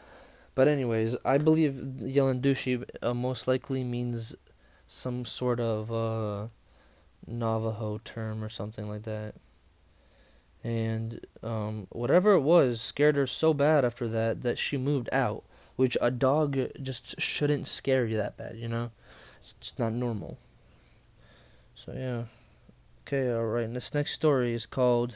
but 0.56 0.68
anyways, 0.68 1.18
I 1.26 1.38
believe 1.38 1.74
Yelendushi 1.74 2.86
uh, 3.02 3.14
most 3.14 3.48
likely 3.48 3.84
means 3.84 4.36
some 4.94 5.26
sort 5.26 5.60
of 5.60 5.92
uh, 5.92 6.48
Navajo 7.26 8.00
term 8.06 8.44
or 8.44 8.50
something 8.50 8.88
like 8.88 9.04
that. 9.04 9.34
And 10.64 11.20
um, 11.42 11.88
whatever 11.90 12.34
it 12.34 12.42
was 12.42 12.80
scared 12.80 13.16
her 13.16 13.28
so 13.28 13.54
bad 13.54 13.84
after 13.84 14.08
that 14.08 14.44
that 14.44 14.58
she 14.58 14.78
moved 14.78 15.10
out, 15.12 15.44
which 15.76 15.98
a 16.00 16.12
dog 16.12 16.58
just 16.82 17.20
shouldn't 17.20 17.68
scare 17.68 18.06
you 18.06 18.16
that 18.18 18.38
bad, 18.38 18.56
you 18.56 18.68
know? 18.68 18.92
It's 19.42 19.54
just 19.54 19.80
not 19.80 19.94
normal. 19.94 20.38
So, 21.76 21.92
yeah. 21.94 22.24
Okay, 23.02 23.30
alright. 23.34 23.66
And 23.66 23.76
this 23.76 23.94
next 23.94 24.14
story 24.14 24.54
is 24.54 24.66
called 24.66 25.16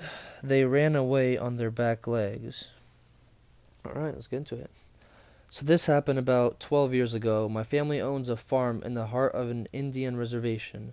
They 0.42 0.64
Ran 0.64 0.96
Away 0.96 1.36
on 1.36 1.56
Their 1.56 1.70
Back 1.70 2.06
Legs. 2.06 2.68
Alright, 3.86 4.14
let's 4.14 4.26
get 4.26 4.38
into 4.38 4.56
it. 4.56 4.70
So 5.48 5.64
this 5.64 5.86
happened 5.86 6.18
about 6.18 6.60
12 6.60 6.92
years 6.92 7.14
ago. 7.14 7.48
My 7.48 7.62
family 7.62 8.00
owns 8.00 8.28
a 8.28 8.36
farm 8.36 8.82
in 8.84 8.94
the 8.94 9.06
heart 9.06 9.34
of 9.34 9.48
an 9.48 9.68
Indian 9.72 10.16
reservation. 10.16 10.92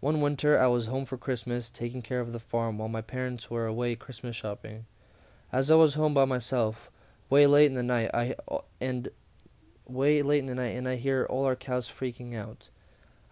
One 0.00 0.20
winter 0.20 0.60
I 0.60 0.66
was 0.66 0.86
home 0.86 1.06
for 1.06 1.16
Christmas, 1.16 1.70
taking 1.70 2.02
care 2.02 2.20
of 2.20 2.32
the 2.32 2.38
farm 2.38 2.78
while 2.78 2.88
my 2.88 3.00
parents 3.00 3.50
were 3.50 3.66
away 3.66 3.96
Christmas 3.96 4.36
shopping. 4.36 4.84
As 5.50 5.70
I 5.70 5.76
was 5.76 5.94
home 5.94 6.12
by 6.12 6.26
myself, 6.26 6.90
way 7.30 7.46
late 7.46 7.66
in 7.66 7.74
the 7.74 7.82
night, 7.82 8.10
I 8.12 8.34
and 8.80 9.08
way 9.86 10.22
late 10.22 10.40
in 10.40 10.46
the 10.46 10.54
night 10.54 10.76
and 10.76 10.88
I 10.88 10.96
hear 10.96 11.26
all 11.28 11.44
our 11.44 11.56
cows 11.56 11.88
freaking 11.88 12.36
out. 12.36 12.68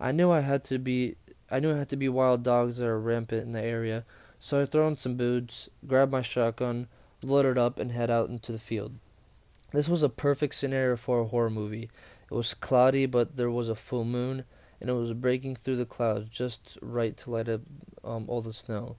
I 0.00 0.12
knew 0.12 0.30
I 0.30 0.40
had 0.40 0.64
to 0.64 0.78
be 0.78 1.16
I 1.50 1.60
knew 1.60 1.72
it 1.72 1.78
had 1.78 1.90
to 1.90 1.96
be 1.96 2.08
wild 2.08 2.42
dogs 2.42 2.78
that 2.78 2.86
are 2.86 2.98
rampant 2.98 3.42
in 3.42 3.52
the 3.52 3.62
area, 3.62 4.06
so 4.38 4.62
I 4.62 4.66
throw 4.66 4.86
on 4.86 4.96
some 4.96 5.16
boots, 5.16 5.68
grab 5.86 6.10
my 6.10 6.22
shotgun, 6.22 6.88
load 7.22 7.44
it 7.44 7.58
up, 7.58 7.78
and 7.78 7.92
head 7.92 8.10
out 8.10 8.30
into 8.30 8.50
the 8.50 8.58
field. 8.58 8.94
This 9.72 9.88
was 9.88 10.02
a 10.02 10.08
perfect 10.08 10.54
scenario 10.54 10.96
for 10.96 11.20
a 11.20 11.26
horror 11.26 11.50
movie. 11.50 11.90
It 12.30 12.34
was 12.34 12.54
cloudy, 12.54 13.06
but 13.06 13.36
there 13.36 13.50
was 13.50 13.68
a 13.68 13.74
full 13.74 14.04
moon, 14.04 14.44
and 14.80 14.90
it 14.90 14.94
was 14.94 15.12
breaking 15.12 15.56
through 15.56 15.76
the 15.76 15.86
clouds 15.86 16.28
just 16.28 16.78
right 16.82 17.16
to 17.18 17.30
light 17.30 17.48
up 17.48 17.62
um, 18.04 18.24
all 18.28 18.42
the 18.42 18.52
snow. 18.52 18.96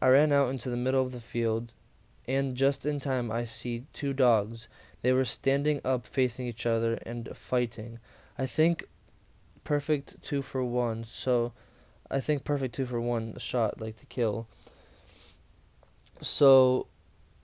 I 0.00 0.08
ran 0.08 0.32
out 0.32 0.48
into 0.48 0.70
the 0.70 0.76
middle 0.76 1.02
of 1.02 1.12
the 1.12 1.20
field, 1.20 1.72
and 2.26 2.56
just 2.56 2.86
in 2.86 3.00
time 3.00 3.30
I 3.30 3.44
see 3.44 3.84
two 3.92 4.12
dogs. 4.12 4.68
They 5.02 5.12
were 5.12 5.24
standing 5.24 5.80
up 5.84 6.06
facing 6.06 6.46
each 6.46 6.66
other 6.66 6.94
and 7.04 7.28
fighting. 7.34 7.98
I 8.38 8.46
think 8.46 8.84
perfect 9.64 10.22
two 10.22 10.42
for 10.42 10.64
one, 10.64 11.04
so 11.04 11.52
I 12.10 12.20
think 12.20 12.44
perfect 12.44 12.74
two 12.74 12.86
for 12.86 13.00
one 13.00 13.36
shot, 13.38 13.80
like 13.80 13.96
to 13.96 14.06
kill. 14.06 14.46
So 16.20 16.86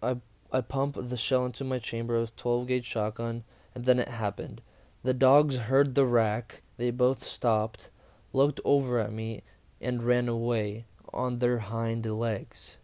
I 0.03 0.17
I 0.53 0.61
pump 0.61 0.97
the 0.99 1.17
shell 1.17 1.45
into 1.45 1.65
my 1.65 1.79
chamber 1.79 2.21
with 2.21 2.37
12 2.37 2.67
gauge 2.67 2.87
shotgun, 2.87 3.45
and 3.75 3.85
then 3.85 3.99
it 3.99 4.09
happened. 4.09 4.63
The 5.03 5.15
dogs 5.15 5.57
heard 5.59 5.95
the 5.95 6.07
rack, 6.07 6.63
they 6.77 6.91
both 6.91 7.27
stopped, 7.27 7.91
looked 8.33 8.61
over 8.65 8.99
at 8.99 9.13
me, 9.13 9.43
and 9.81 10.03
ran 10.03 10.29
away 10.29 10.87
on 11.13 11.39
their 11.39 11.59
hind 11.59 12.07
legs. 12.07 12.79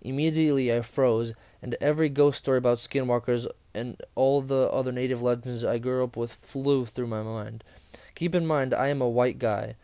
Immediately 0.00 0.72
I 0.72 0.82
froze, 0.82 1.32
and 1.60 1.76
every 1.80 2.08
ghost 2.08 2.38
story 2.38 2.58
about 2.58 2.78
skinwalkers 2.78 3.46
and 3.74 4.00
all 4.14 4.40
the 4.40 4.70
other 4.70 4.92
native 4.92 5.22
legends 5.22 5.64
I 5.64 5.78
grew 5.78 6.04
up 6.04 6.16
with 6.16 6.32
flew 6.32 6.86
through 6.86 7.08
my 7.08 7.22
mind. 7.22 7.64
Keep 8.14 8.34
in 8.34 8.46
mind, 8.46 8.74
I 8.74 8.88
am 8.88 9.00
a 9.00 9.08
white 9.08 9.38
guy, 9.38 9.76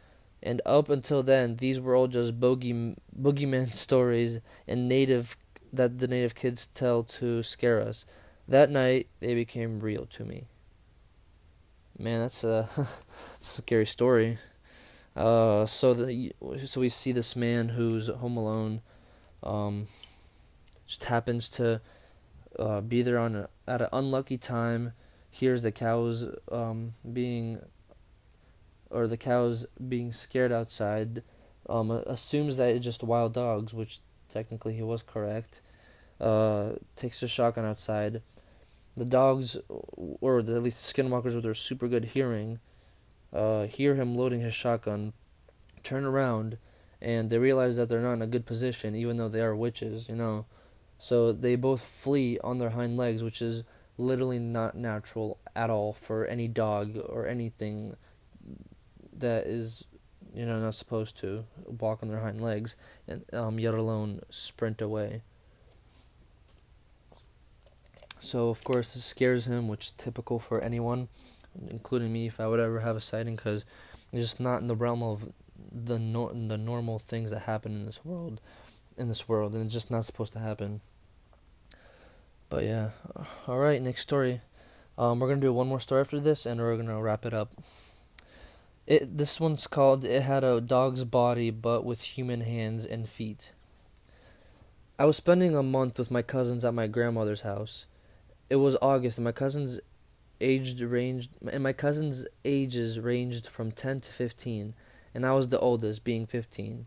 and 0.42 0.60
up 0.66 0.88
until 0.88 1.22
then, 1.22 1.56
these 1.56 1.80
were 1.80 1.96
all 1.96 2.08
just 2.08 2.38
bogey 2.38 2.96
boogeyman 3.18 3.74
stories 3.74 4.40
and 4.68 4.88
native 4.88 5.36
that 5.76 5.98
the 5.98 6.08
native 6.08 6.34
kids 6.34 6.66
tell 6.66 7.02
to 7.02 7.42
scare 7.42 7.80
us. 7.80 8.06
That 8.46 8.70
night, 8.70 9.08
they 9.20 9.34
became 9.34 9.80
real 9.80 10.06
to 10.06 10.24
me. 10.24 10.44
Man, 11.98 12.20
that's 12.20 12.44
a, 12.44 12.68
scary 13.40 13.86
story. 13.86 14.38
Uh, 15.16 15.64
so 15.64 15.94
the 15.94 16.32
so 16.64 16.80
we 16.80 16.88
see 16.88 17.12
this 17.12 17.36
man 17.36 17.70
who's 17.70 18.08
home 18.08 18.36
alone, 18.36 18.80
um, 19.44 19.86
just 20.86 21.04
happens 21.04 21.48
to 21.50 21.80
uh, 22.58 22.80
be 22.80 23.02
there 23.02 23.18
on 23.18 23.36
a, 23.36 23.48
at 23.66 23.80
an 23.80 23.88
unlucky 23.92 24.36
time. 24.36 24.92
Hears 25.30 25.62
the 25.62 25.72
cows 25.72 26.26
um, 26.50 26.94
being, 27.10 27.60
or 28.90 29.06
the 29.06 29.16
cows 29.16 29.66
being 29.88 30.12
scared 30.12 30.52
outside. 30.52 31.22
Um, 31.68 31.90
assumes 31.90 32.58
that 32.58 32.70
it's 32.70 32.84
just 32.84 33.02
wild 33.02 33.32
dogs, 33.32 33.72
which 33.72 34.00
technically 34.28 34.74
he 34.74 34.82
was 34.82 35.02
correct 35.02 35.60
uh, 36.20 36.72
takes 36.96 37.22
a 37.22 37.28
shotgun 37.28 37.64
outside. 37.64 38.22
The 38.96 39.04
dogs, 39.04 39.56
or 39.68 40.38
at 40.38 40.46
least 40.46 40.94
the 40.94 41.02
skinwalkers 41.02 41.34
with 41.34 41.42
their 41.42 41.54
super 41.54 41.88
good 41.88 42.06
hearing, 42.06 42.60
uh, 43.32 43.64
hear 43.64 43.96
him 43.96 44.16
loading 44.16 44.40
his 44.40 44.54
shotgun, 44.54 45.12
turn 45.82 46.04
around, 46.04 46.58
and 47.02 47.28
they 47.28 47.38
realize 47.38 47.76
that 47.76 47.88
they're 47.88 48.00
not 48.00 48.14
in 48.14 48.22
a 48.22 48.26
good 48.26 48.46
position, 48.46 48.94
even 48.94 49.16
though 49.16 49.28
they 49.28 49.40
are 49.40 49.56
witches, 49.56 50.08
you 50.08 50.14
know. 50.14 50.46
So 50.98 51.32
they 51.32 51.56
both 51.56 51.80
flee 51.80 52.38
on 52.44 52.58
their 52.58 52.70
hind 52.70 52.96
legs, 52.96 53.22
which 53.22 53.42
is 53.42 53.64
literally 53.98 54.38
not 54.38 54.76
natural 54.76 55.38
at 55.54 55.70
all 55.70 55.92
for 55.92 56.24
any 56.24 56.48
dog 56.48 56.96
or 57.08 57.26
anything 57.26 57.96
that 59.12 59.46
is, 59.46 59.84
you 60.34 60.46
know, 60.46 60.60
not 60.60 60.74
supposed 60.74 61.18
to 61.18 61.44
walk 61.66 62.02
on 62.02 62.08
their 62.08 62.20
hind 62.20 62.40
legs, 62.40 62.76
and 63.06 63.24
um, 63.32 63.58
yet 63.58 63.74
alone 63.74 64.20
sprint 64.30 64.80
away. 64.80 65.22
So 68.24 68.48
of 68.48 68.64
course 68.64 68.94
this 68.94 69.04
scares 69.04 69.46
him, 69.46 69.68
which 69.68 69.86
is 69.86 69.90
typical 69.92 70.38
for 70.38 70.60
anyone, 70.62 71.08
including 71.68 72.10
me, 72.10 72.26
if 72.26 72.40
I 72.40 72.46
would 72.46 72.58
ever 72.58 72.80
have 72.80 72.96
a 72.96 73.00
sighting, 73.00 73.36
because 73.36 73.66
it's 74.12 74.24
just 74.24 74.40
not 74.40 74.62
in 74.62 74.66
the 74.66 74.74
realm 74.74 75.02
of 75.02 75.30
the 75.70 75.98
no- 75.98 76.32
the 76.32 76.56
normal 76.56 76.98
things 76.98 77.30
that 77.30 77.40
happen 77.40 77.72
in 77.72 77.84
this 77.84 78.02
world, 78.02 78.40
in 78.96 79.08
this 79.08 79.28
world, 79.28 79.54
and 79.54 79.66
it's 79.66 79.74
just 79.74 79.90
not 79.90 80.06
supposed 80.06 80.32
to 80.32 80.38
happen. 80.38 80.80
But 82.48 82.64
yeah, 82.64 82.90
all 83.46 83.58
right, 83.58 83.82
next 83.82 84.00
story. 84.00 84.40
Um, 84.96 85.20
we're 85.20 85.28
gonna 85.28 85.42
do 85.42 85.52
one 85.52 85.68
more 85.68 85.80
story 85.80 86.00
after 86.00 86.18
this, 86.18 86.46
and 86.46 86.60
we're 86.60 86.76
gonna 86.78 87.02
wrap 87.02 87.26
it 87.26 87.34
up. 87.34 87.52
It 88.86 89.18
this 89.18 89.38
one's 89.38 89.66
called 89.66 90.02
"It 90.02 90.22
Had 90.22 90.44
a 90.44 90.62
Dog's 90.62 91.04
Body 91.04 91.50
but 91.50 91.84
with 91.84 92.16
Human 92.16 92.40
Hands 92.40 92.86
and 92.86 93.06
Feet." 93.06 93.52
I 94.98 95.04
was 95.04 95.18
spending 95.18 95.54
a 95.54 95.62
month 95.62 95.98
with 95.98 96.10
my 96.10 96.22
cousins 96.22 96.64
at 96.64 96.72
my 96.72 96.86
grandmother's 96.86 97.42
house 97.42 97.86
it 98.50 98.56
was 98.56 98.76
August, 98.82 99.18
and 99.18 99.24
my 99.24 99.32
cousins 99.32 99.80
aged 100.40 100.80
ranged, 100.80 101.30
and 101.50 101.62
my 101.62 101.72
cousins' 101.72 102.26
ages 102.44 103.00
ranged 103.00 103.46
from 103.46 103.72
ten 103.72 104.00
to 104.00 104.12
fifteen, 104.12 104.74
and 105.14 105.24
I 105.24 105.32
was 105.32 105.48
the 105.48 105.60
oldest, 105.60 106.04
being 106.04 106.26
fifteen. 106.26 106.86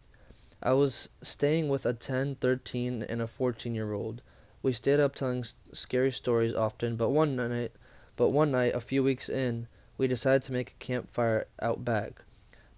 I 0.62 0.74
was 0.74 1.10
staying 1.22 1.70
with 1.70 1.86
a 1.86 1.94
10, 1.94 2.36
13, 2.36 3.04
and 3.04 3.22
a 3.22 3.28
14 3.28 3.76
year 3.76 3.94
old. 3.94 4.22
We 4.64 4.74
stayed 4.74 5.00
up 5.00 5.14
telling 5.14 5.46
scary 5.72 6.12
stories 6.12 6.56
often, 6.56 6.96
but 6.96 7.10
one 7.10 7.36
night, 7.36 7.74
but 8.16 8.30
one 8.30 8.52
night, 8.52 8.74
a 8.74 8.82
few 8.82 9.04
weeks 9.04 9.30
in, 9.30 9.68
we 9.98 10.08
decided 10.08 10.44
to 10.44 10.54
make 10.54 10.72
a 10.72 10.84
campfire 10.84 11.46
out 11.62 11.86
back. 11.86 12.24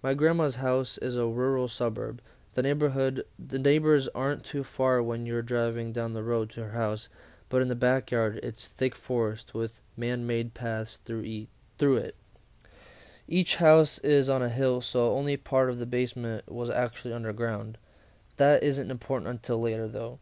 My 0.02 0.14
grandma's 0.14 0.56
house 0.56 0.98
is 0.98 1.16
a 1.16 1.26
rural 1.26 1.68
suburb. 1.68 2.20
The 2.54 2.62
neighborhood, 2.62 3.24
the 3.38 3.58
neighbors 3.58 4.08
aren't 4.14 4.44
too 4.44 4.64
far 4.64 5.02
when 5.02 5.24
you're 5.24 5.42
driving 5.42 5.92
down 5.92 6.12
the 6.12 6.22
road 6.22 6.50
to 6.50 6.64
her 6.64 6.72
house, 6.72 7.08
but 7.50 7.60
in 7.60 7.68
the 7.68 7.74
backyard 7.74 8.40
it's 8.42 8.66
thick 8.66 8.94
forest 8.94 9.52
with 9.52 9.82
man-made 9.98 10.54
paths 10.54 10.98
through, 11.04 11.22
e- 11.24 11.48
through 11.78 11.98
it. 11.98 12.16
Each 13.28 13.56
house 13.56 13.98
is 13.98 14.28
on 14.28 14.42
a 14.42 14.48
hill, 14.48 14.80
so 14.80 15.12
only 15.12 15.36
part 15.36 15.70
of 15.70 15.78
the 15.78 15.86
basement 15.86 16.50
was 16.50 16.68
actually 16.70 17.14
underground. 17.14 17.78
That 18.38 18.62
isn't 18.64 18.90
important 18.90 19.30
until 19.30 19.60
later, 19.60 19.86
though. 19.86 20.18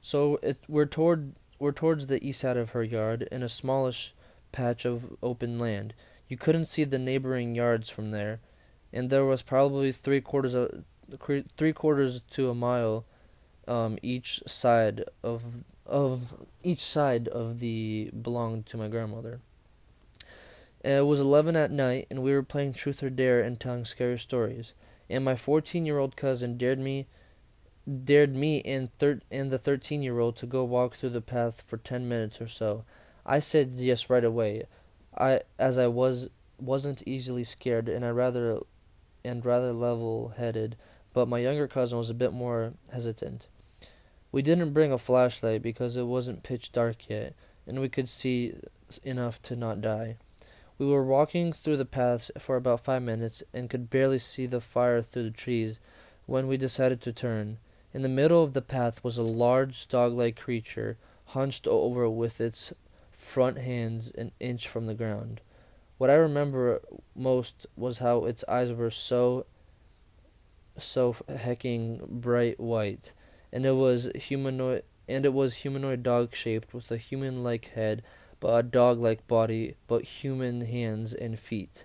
So 0.00 0.38
it, 0.42 0.58
we're 0.66 0.86
toward 0.86 1.34
we're 1.58 1.72
towards 1.72 2.06
the 2.06 2.24
east 2.26 2.40
side 2.40 2.56
of 2.56 2.70
her 2.70 2.82
yard, 2.82 3.28
in 3.32 3.42
a 3.42 3.48
smallish 3.48 4.14
patch 4.52 4.84
of 4.84 5.16
open 5.22 5.58
land. 5.58 5.94
You 6.28 6.36
couldn't 6.36 6.66
see 6.66 6.84
the 6.84 6.98
neighboring 6.98 7.54
yards 7.54 7.90
from 7.90 8.10
there, 8.10 8.40
and 8.92 9.10
there 9.10 9.24
was 9.24 9.42
probably 9.42 9.92
three 9.92 10.20
quarters 10.20 10.54
of 10.54 10.84
three 11.56 11.72
quarters 11.72 12.22
to 12.30 12.50
a 12.50 12.54
mile 12.54 13.04
um, 13.68 13.98
each 14.02 14.42
side 14.46 15.04
of 15.22 15.64
of 15.88 16.34
each 16.62 16.82
side 16.82 17.28
of 17.28 17.60
the 17.60 18.10
belonged 18.20 18.66
to 18.66 18.76
my 18.76 18.88
grandmother. 18.88 19.40
Uh, 20.84 21.00
it 21.00 21.06
was 21.06 21.20
eleven 21.20 21.56
at 21.56 21.70
night, 21.70 22.06
and 22.10 22.22
we 22.22 22.32
were 22.32 22.42
playing 22.42 22.72
truth 22.72 23.02
or 23.02 23.10
dare 23.10 23.40
and 23.40 23.58
telling 23.58 23.84
scary 23.84 24.18
stories. 24.18 24.72
And 25.08 25.24
my 25.24 25.36
fourteen-year-old 25.36 26.16
cousin 26.16 26.56
dared 26.56 26.78
me, 26.78 27.06
dared 28.04 28.34
me 28.34 28.62
and 28.62 28.96
thir- 28.98 29.20
and 29.30 29.50
the 29.50 29.58
thirteen-year-old 29.58 30.36
to 30.36 30.46
go 30.46 30.64
walk 30.64 30.94
through 30.94 31.10
the 31.10 31.20
path 31.20 31.62
for 31.66 31.76
ten 31.76 32.08
minutes 32.08 32.40
or 32.40 32.48
so. 32.48 32.84
I 33.24 33.38
said 33.38 33.72
yes 33.76 34.10
right 34.10 34.24
away. 34.24 34.64
I 35.16 35.40
as 35.58 35.78
I 35.78 35.86
was 35.86 36.30
wasn't 36.60 37.02
easily 37.06 37.44
scared, 37.44 37.88
and 37.88 38.04
I 38.04 38.10
rather 38.10 38.60
and 39.24 39.44
rather 39.44 39.72
level-headed, 39.72 40.76
but 41.12 41.26
my 41.26 41.38
younger 41.38 41.66
cousin 41.66 41.98
was 41.98 42.10
a 42.10 42.14
bit 42.14 42.32
more 42.32 42.74
hesitant. 42.92 43.48
We 44.36 44.42
didn't 44.42 44.74
bring 44.74 44.92
a 44.92 44.98
flashlight 44.98 45.62
because 45.62 45.96
it 45.96 46.02
wasn't 46.02 46.42
pitch 46.42 46.70
dark 46.70 47.08
yet, 47.08 47.32
and 47.66 47.80
we 47.80 47.88
could 47.88 48.06
see 48.06 48.52
enough 49.02 49.40
to 49.44 49.56
not 49.56 49.80
die. 49.80 50.18
We 50.76 50.84
were 50.84 51.02
walking 51.02 51.54
through 51.54 51.78
the 51.78 51.86
paths 51.86 52.30
for 52.38 52.56
about 52.56 52.84
five 52.84 53.02
minutes 53.02 53.42
and 53.54 53.70
could 53.70 53.88
barely 53.88 54.18
see 54.18 54.44
the 54.44 54.60
fire 54.60 55.00
through 55.00 55.22
the 55.22 55.30
trees 55.30 55.78
when 56.26 56.48
we 56.48 56.58
decided 56.58 57.00
to 57.00 57.14
turn. 57.14 57.56
In 57.94 58.02
the 58.02 58.10
middle 58.10 58.42
of 58.42 58.52
the 58.52 58.60
path 58.60 59.02
was 59.02 59.16
a 59.16 59.22
large 59.22 59.88
dog 59.88 60.12
like 60.12 60.36
creature, 60.36 60.98
hunched 61.28 61.66
over 61.66 62.06
with 62.06 62.38
its 62.38 62.74
front 63.12 63.56
hands 63.56 64.10
an 64.18 64.32
inch 64.38 64.68
from 64.68 64.84
the 64.84 64.92
ground. 64.92 65.40
What 65.96 66.10
I 66.10 66.14
remember 66.16 66.82
most 67.14 67.66
was 67.74 68.00
how 68.00 68.26
its 68.26 68.44
eyes 68.46 68.70
were 68.70 68.90
so 68.90 69.46
so 70.78 71.16
hecking 71.26 72.02
bright 72.06 72.60
white, 72.60 73.14
and 73.52 73.66
it 73.66 73.72
was 73.72 74.10
humanoid 74.14 74.82
and 75.08 75.24
it 75.24 75.32
was 75.32 75.56
humanoid 75.56 76.02
dog 76.02 76.34
shaped 76.34 76.74
with 76.74 76.90
a 76.90 76.96
human 76.96 77.44
like 77.44 77.66
head 77.74 78.02
but 78.40 78.54
a 78.54 78.62
dog 78.62 78.98
like 78.98 79.26
body, 79.26 79.76
but 79.86 80.04
human 80.04 80.62
hands 80.62 81.14
and 81.14 81.38
feet. 81.38 81.84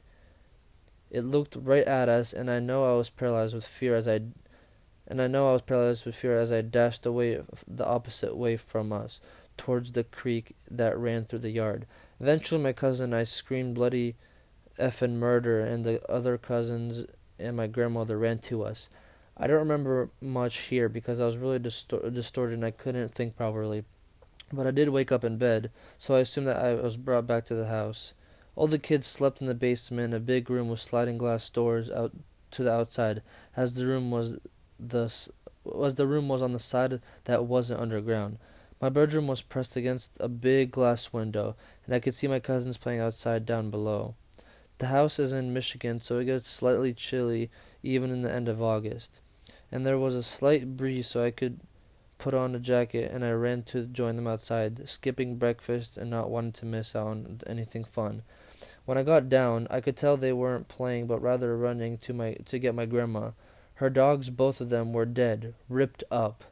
It 1.09 1.21
looked 1.21 1.55
right 1.55 1.83
at 1.83 2.09
us, 2.09 2.33
and 2.33 2.49
I 2.49 2.59
know 2.59 2.91
I 2.91 2.97
was 2.97 3.09
paralyzed 3.09 3.55
with 3.55 3.65
fear 3.65 3.95
as 3.95 4.07
I 4.07 4.21
and 5.07 5.21
I 5.21 5.27
know 5.27 5.49
I 5.49 5.53
was 5.53 5.61
paralyzed 5.61 6.05
with 6.05 6.15
fear 6.15 6.39
as 6.39 6.51
I 6.53 6.61
dashed 6.61 7.05
away 7.05 7.41
the 7.67 7.85
opposite 7.85 8.37
way 8.37 8.55
from 8.55 8.93
us, 8.93 9.19
towards 9.57 9.91
the 9.91 10.05
creek 10.05 10.55
that 10.69 10.97
ran 10.97 11.25
through 11.25 11.39
the 11.39 11.49
yard. 11.49 11.85
Eventually, 12.19 12.61
my 12.61 12.71
cousin 12.71 13.05
and 13.05 13.15
I 13.15 13.23
screamed 13.23 13.75
bloody 13.75 14.15
effing 14.79 15.15
murder, 15.15 15.59
and 15.59 15.83
the 15.83 16.01
other 16.09 16.37
cousins 16.37 17.05
and 17.39 17.57
my 17.57 17.67
grandmother 17.67 18.17
ran 18.17 18.37
to 18.39 18.63
us. 18.63 18.89
I 19.41 19.47
don't 19.47 19.57
remember 19.57 20.11
much 20.21 20.59
here 20.59 20.87
because 20.87 21.19
I 21.19 21.25
was 21.25 21.35
really 21.35 21.57
distor- 21.57 22.13
distorted 22.13 22.53
and 22.53 22.65
I 22.65 22.69
couldn't 22.69 23.15
think 23.15 23.35
properly. 23.35 23.85
But 24.53 24.67
I 24.67 24.71
did 24.71 24.89
wake 24.89 25.11
up 25.11 25.23
in 25.23 25.37
bed, 25.37 25.71
so 25.97 26.13
I 26.13 26.19
assumed 26.19 26.45
that 26.45 26.63
I 26.63 26.75
was 26.75 26.95
brought 26.95 27.25
back 27.25 27.45
to 27.45 27.55
the 27.55 27.65
house. 27.65 28.13
All 28.55 28.67
the 28.67 28.77
kids 28.77 29.07
slept 29.07 29.41
in 29.41 29.47
the 29.47 29.55
basement 29.55 30.13
a 30.13 30.19
big 30.19 30.47
room 30.47 30.69
with 30.69 30.79
sliding 30.79 31.17
glass 31.17 31.49
doors 31.49 31.89
out 31.89 32.11
to 32.51 32.63
the 32.63 32.71
outside, 32.71 33.23
as 33.57 33.73
the 33.73 33.87
room 33.87 34.11
was 34.11 34.37
the 34.79 35.05
as 35.83 35.95
the 35.95 36.07
room 36.07 36.27
was 36.27 36.43
on 36.43 36.53
the 36.53 36.59
side 36.59 37.01
that 37.23 37.45
wasn't 37.45 37.81
underground. 37.81 38.37
My 38.79 38.89
bedroom 38.89 39.25
was 39.25 39.41
pressed 39.41 39.75
against 39.75 40.11
a 40.19 40.27
big 40.27 40.69
glass 40.69 41.13
window, 41.13 41.55
and 41.85 41.95
I 41.95 41.99
could 41.99 42.13
see 42.13 42.27
my 42.27 42.39
cousins 42.39 42.77
playing 42.77 42.99
outside 42.99 43.45
down 43.47 43.71
below. 43.71 44.13
The 44.77 44.87
house 44.87 45.17
is 45.17 45.33
in 45.33 45.53
Michigan, 45.53 46.01
so 46.01 46.17
it 46.17 46.25
gets 46.25 46.49
slightly 46.51 46.93
chilly 46.93 47.49
even 47.81 48.11
in 48.11 48.21
the 48.21 48.31
end 48.31 48.47
of 48.47 48.61
August, 48.61 49.21
and 49.71 49.85
there 49.85 49.97
was 49.97 50.15
a 50.15 50.23
slight 50.23 50.75
breeze, 50.75 51.07
so 51.07 51.23
I 51.23 51.31
could 51.31 51.59
put 52.17 52.33
on 52.33 52.53
a 52.53 52.59
jacket, 52.59 53.11
and 53.11 53.25
I 53.25 53.31
ran 53.31 53.63
to 53.63 53.85
join 53.85 54.15
them 54.15 54.27
outside, 54.27 54.87
skipping 54.87 55.37
breakfast 55.37 55.97
and 55.97 56.09
not 56.09 56.29
wanting 56.29 56.51
to 56.53 56.65
miss 56.65 56.95
out 56.95 57.07
on 57.07 57.39
anything 57.47 57.83
fun. 57.83 58.23
When 58.85 58.97
I 58.97 59.03
got 59.03 59.29
down, 59.29 59.67
I 59.69 59.81
could 59.81 59.97
tell 59.97 60.17
they 60.17 60.33
weren't 60.33 60.67
playing, 60.67 61.07
but 61.07 61.21
rather 61.21 61.57
running 61.57 61.97
to 61.99 62.13
my 62.13 62.33
to 62.45 62.59
get 62.59 62.75
my 62.75 62.85
grandma. 62.85 63.31
Her 63.75 63.89
dogs, 63.89 64.29
both 64.29 64.61
of 64.61 64.69
them, 64.69 64.93
were 64.93 65.05
dead, 65.05 65.55
ripped 65.69 66.03
up. 66.11 66.43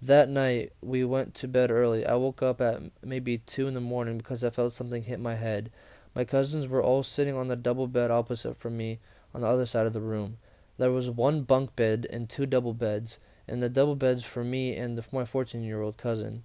That 0.00 0.28
night 0.28 0.72
we 0.80 1.04
went 1.04 1.34
to 1.34 1.48
bed 1.48 1.70
early. 1.70 2.06
I 2.06 2.14
woke 2.14 2.42
up 2.42 2.60
at 2.60 2.82
maybe 3.02 3.38
two 3.38 3.68
in 3.68 3.74
the 3.74 3.80
morning 3.80 4.18
because 4.18 4.42
I 4.42 4.50
felt 4.50 4.72
something 4.72 5.04
hit 5.04 5.20
my 5.20 5.34
head. 5.36 5.70
My 6.14 6.24
cousins 6.24 6.68
were 6.68 6.82
all 6.82 7.02
sitting 7.02 7.36
on 7.36 7.48
the 7.48 7.56
double 7.56 7.86
bed 7.86 8.10
opposite 8.10 8.56
from 8.56 8.76
me 8.76 8.98
on 9.34 9.42
the 9.42 9.46
other 9.46 9.66
side 9.66 9.86
of 9.86 9.92
the 9.92 10.00
room. 10.00 10.38
There 10.78 10.90
was 10.90 11.10
one 11.10 11.42
bunk 11.42 11.76
bed 11.76 12.06
and 12.10 12.28
two 12.28 12.46
double 12.46 12.74
beds 12.74 13.18
and 13.46 13.62
the 13.62 13.68
double 13.68 13.96
beds 13.96 14.24
for 14.24 14.44
me 14.44 14.76
and 14.76 14.96
the, 14.96 15.04
my 15.12 15.24
14 15.24 15.62
year 15.62 15.82
old 15.82 15.96
cousin. 15.96 16.42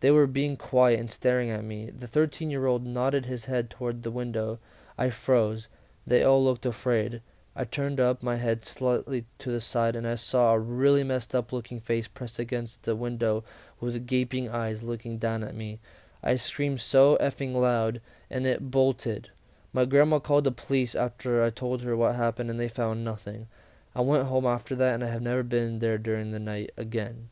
They 0.00 0.10
were 0.10 0.26
being 0.26 0.56
quiet 0.56 1.00
and 1.00 1.10
staring 1.10 1.50
at 1.50 1.64
me. 1.64 1.90
The 1.90 2.06
13 2.06 2.50
year 2.50 2.66
old 2.66 2.86
nodded 2.86 3.26
his 3.26 3.46
head 3.46 3.70
toward 3.70 4.02
the 4.02 4.10
window. 4.10 4.58
I 4.98 5.10
froze. 5.10 5.68
They 6.06 6.22
all 6.22 6.44
looked 6.44 6.66
afraid. 6.66 7.22
I 7.58 7.64
turned 7.64 7.98
up 7.98 8.22
my 8.22 8.36
head 8.36 8.66
slightly 8.66 9.24
to 9.38 9.50
the 9.50 9.60
side 9.60 9.96
and 9.96 10.06
I 10.06 10.16
saw 10.16 10.52
a 10.52 10.58
really 10.58 11.02
messed 11.02 11.34
up 11.34 11.52
looking 11.52 11.80
face 11.80 12.06
pressed 12.06 12.38
against 12.38 12.82
the 12.82 12.94
window 12.94 13.44
with 13.80 14.06
gaping 14.06 14.50
eyes 14.50 14.82
looking 14.82 15.16
down 15.16 15.42
at 15.42 15.54
me. 15.54 15.80
I 16.22 16.34
screamed 16.34 16.80
so 16.80 17.16
effing 17.18 17.54
loud 17.54 18.02
and 18.30 18.46
it 18.46 18.70
bolted. 18.70 19.30
My 19.76 19.84
grandma 19.84 20.20
called 20.20 20.44
the 20.44 20.52
police 20.52 20.94
after 20.94 21.44
I 21.44 21.50
told 21.50 21.82
her 21.82 21.94
what 21.94 22.14
happened 22.14 22.48
and 22.48 22.58
they 22.58 22.66
found 22.66 23.04
nothing. 23.04 23.46
I 23.94 24.00
went 24.00 24.28
home 24.28 24.46
after 24.46 24.74
that 24.74 24.94
and 24.94 25.04
I 25.04 25.08
have 25.08 25.20
never 25.20 25.42
been 25.42 25.80
there 25.80 25.98
during 25.98 26.30
the 26.30 26.38
night 26.38 26.70
again. 26.78 27.28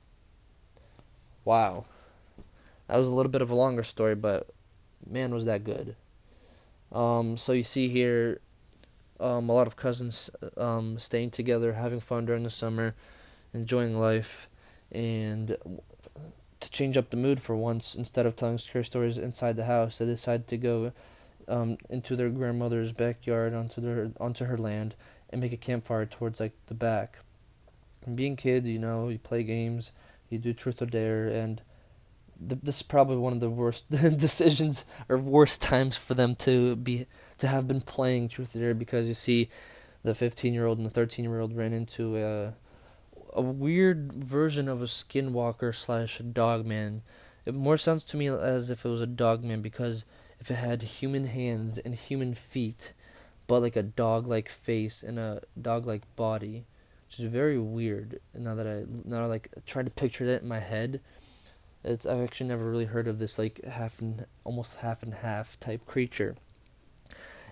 Wow. 1.47 1.87
That 2.87 2.99
was 2.99 3.07
a 3.07 3.15
little 3.15 3.33
bit 3.33 3.41
of 3.41 3.51
a 3.51 3.55
longer 3.55 3.83
story, 3.83 4.15
but 4.15 4.51
man, 5.09 5.33
was 5.33 5.47
that 5.47 5.65
good. 5.65 5.97
Um, 6.93 7.39
so 7.39 7.55
you 7.55 7.63
see 7.63 7.89
here 7.89 8.41
um, 9.19 9.49
a 9.49 9.55
lot 9.55 9.67
of 9.67 9.77
cousins 9.77 10.29
um, 10.59 10.99
staying 10.99 11.31
together, 11.31 11.73
having 11.73 11.99
fun 11.99 12.27
during 12.27 12.43
the 12.43 12.51
summer, 12.51 12.95
enjoying 13.55 13.99
life, 13.99 14.49
and 14.93 15.57
to 16.61 16.71
change 16.71 16.99
up 16.99 17.09
the 17.09 17.17
mood 17.17 17.41
for 17.41 17.57
once, 17.57 17.95
instead 17.95 18.27
of 18.27 18.37
telling 18.37 18.59
scary 18.59 18.85
stories 18.85 19.17
inside 19.17 19.57
the 19.57 19.65
house, 19.65 19.97
they 19.97 20.05
decided 20.05 20.47
to 20.49 20.59
go 20.59 20.93
um, 21.49 21.79
into 21.89 22.17
their 22.17 22.31
grandmother's 22.31 22.93
backyard, 22.93 23.55
onto 23.55 23.81
their 23.81 24.11
onto 24.21 24.45
her 24.47 24.59
land, 24.59 24.95
and 25.31 25.41
make 25.41 25.53
a 25.53 25.57
campfire 25.57 26.07
towards 26.07 26.41
like 26.41 26.53
the 26.67 26.75
back. 26.75 27.19
And 28.07 28.17
being 28.17 28.37
kids, 28.37 28.69
you 28.69 28.79
know, 28.79 29.09
you 29.09 29.19
play 29.19 29.43
games, 29.43 29.93
you 30.31 30.39
do 30.39 30.53
truth 30.53 30.83
or 30.83 30.87
dare, 30.87 31.27
and 31.27 31.63
th- 32.49 32.61
this 32.63 32.77
is 32.77 32.83
probably 32.83 33.17
one 33.17 33.33
of 33.33 33.41
the 33.41 33.51
worst 33.51 33.91
decisions 33.91 34.85
or 35.09 35.19
worst 35.19 35.63
times 35.63 35.97
for 35.97 36.15
them 36.15 36.35
to 36.37 36.77
be 36.77 37.07
to 37.39 37.49
have 37.49 37.67
been 37.67 37.81
playing 37.81 38.29
truth 38.29 38.55
or 38.55 38.61
dare 38.61 38.75
because 38.75 39.09
you 39.09 39.15
see 39.15 39.49
the 40.03 40.15
15 40.15 40.53
year 40.53 40.67
old 40.67 40.79
and 40.79 40.87
the 40.87 40.91
13 40.91 41.25
year 41.25 41.41
old 41.41 41.57
ran 41.57 41.73
into 41.73 42.17
a 42.17 42.55
a 43.35 43.43
weird 43.43 44.13
version 44.13 44.69
of 44.69 44.81
a 44.81 44.87
skinwalker 44.87 45.75
slash 45.75 46.19
dog 46.19 46.65
man. 46.65 47.03
It 47.45 47.55
more 47.55 47.77
sounds 47.77 48.05
to 48.05 48.17
me 48.17 48.29
as 48.29 48.71
if 48.71 48.85
it 48.85 48.89
was 48.89 49.01
a 49.01 49.07
dog 49.07 49.43
man 49.43 49.61
because 49.61 50.05
if 50.41 50.51
it 50.51 50.55
had 50.55 50.83
human 50.83 51.27
hands 51.27 51.79
and 51.79 51.95
human 51.95 52.35
feet 52.35 52.93
but 53.47 53.61
like 53.61 53.77
a 53.77 53.83
dog 53.83 54.27
like 54.27 54.49
face 54.49 55.03
and 55.03 55.19
a 55.19 55.43
dog 55.61 55.87
like 55.87 56.03
body, 56.17 56.65
which 57.09 57.21
is 57.21 57.27
very 57.27 57.59
weird. 57.59 58.21
Now 58.35 58.55
that 58.55 58.67
I 58.67 58.85
now 59.05 59.27
like 59.27 59.49
try 59.67 59.83
to 59.83 59.91
picture 59.91 60.27
that 60.27 60.43
in 60.43 60.49
my 60.49 60.61
head, 60.61 61.01
it's 61.83 62.07
I've 62.07 62.23
actually 62.23 62.49
never 62.49 62.71
really 62.71 62.87
heard 62.87 63.07
of 63.07 63.19
this 63.19 63.39
like 63.39 63.63
half 63.65 64.01
and 64.01 64.27
almost 64.45 64.77
half 64.77 65.03
and 65.03 65.15
half 65.15 65.59
type 65.61 65.87
creature. 65.87 66.37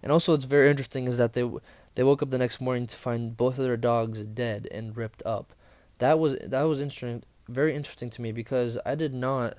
And 0.02 0.10
also, 0.10 0.34
it's 0.34 0.46
very 0.46 0.70
interesting 0.70 1.06
is 1.06 1.18
that 1.18 1.34
they 1.34 1.48
they 1.94 2.02
woke 2.02 2.22
up 2.22 2.30
the 2.30 2.38
next 2.38 2.60
morning 2.60 2.86
to 2.86 2.96
find 2.96 3.36
both 3.36 3.58
of 3.58 3.64
their 3.64 3.76
dogs 3.76 4.26
dead 4.26 4.66
and 4.72 4.96
ripped 4.96 5.22
up. 5.26 5.52
That 5.98 6.18
was 6.18 6.38
that 6.38 6.62
was 6.62 6.80
interesting, 6.80 7.22
very 7.48 7.74
interesting 7.74 8.10
to 8.10 8.22
me 8.22 8.32
because 8.32 8.78
I 8.86 8.94
did 8.94 9.12
not 9.12 9.58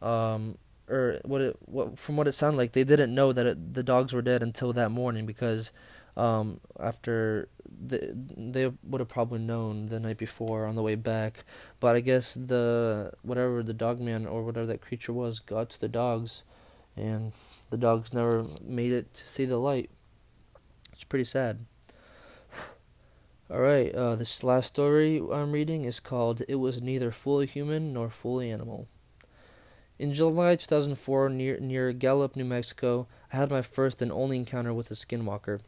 um, 0.00 0.56
or 0.88 1.20
what 1.24 1.40
it 1.40 1.56
what 1.66 1.98
from 1.98 2.16
what 2.16 2.28
it 2.28 2.32
sounded 2.32 2.56
like 2.56 2.72
they 2.72 2.84
didn't 2.84 3.14
know 3.14 3.32
that 3.32 3.46
it, 3.46 3.74
the 3.74 3.82
dogs 3.82 4.12
were 4.12 4.22
dead 4.22 4.42
until 4.42 4.72
that 4.72 4.90
morning 4.90 5.26
because 5.26 5.72
um, 6.16 6.60
after 6.80 7.48
the, 7.86 8.14
they 8.14 8.72
would 8.82 9.00
have 9.00 9.08
probably 9.08 9.38
known 9.38 9.88
the 9.88 10.00
night 10.00 10.16
before 10.16 10.64
on 10.64 10.74
the 10.74 10.82
way 10.82 10.94
back 10.94 11.44
but 11.80 11.94
i 11.96 12.00
guess 12.00 12.34
the 12.34 13.12
whatever 13.22 13.62
the 13.62 13.74
dog 13.74 14.00
man 14.00 14.26
or 14.26 14.44
whatever 14.44 14.66
that 14.66 14.80
creature 14.80 15.12
was 15.12 15.40
got 15.40 15.68
to 15.70 15.80
the 15.80 15.88
dogs 15.88 16.42
and 16.96 17.32
the 17.70 17.76
dogs 17.76 18.12
never 18.14 18.46
made 18.62 18.92
it 18.92 19.12
to 19.14 19.26
see 19.26 19.44
the 19.44 19.58
light 19.58 19.90
It's 20.92 21.04
pretty 21.04 21.24
sad. 21.24 21.66
All 23.50 23.60
right, 23.60 23.94
uh, 23.94 24.16
this 24.16 24.42
last 24.42 24.68
story 24.68 25.18
I'm 25.32 25.52
reading 25.52 25.84
is 25.84 26.00
called 26.00 26.42
"It 26.48 26.56
Was 26.56 26.82
Neither 26.82 27.10
Fully 27.10 27.46
Human 27.46 27.92
Nor 27.92 28.10
Fully 28.10 28.50
Animal." 28.50 28.88
In 29.98 30.12
July 30.12 30.56
2004, 30.56 31.30
near 31.30 31.58
near 31.58 31.92
Gallup, 31.92 32.36
New 32.36 32.44
Mexico, 32.44 33.06
I 33.32 33.36
had 33.36 33.50
my 33.50 33.62
first 33.62 34.02
and 34.02 34.12
only 34.12 34.36
encounter 34.36 34.74
with 34.74 34.90
a 34.90 34.94
skinwalker. 34.94 35.60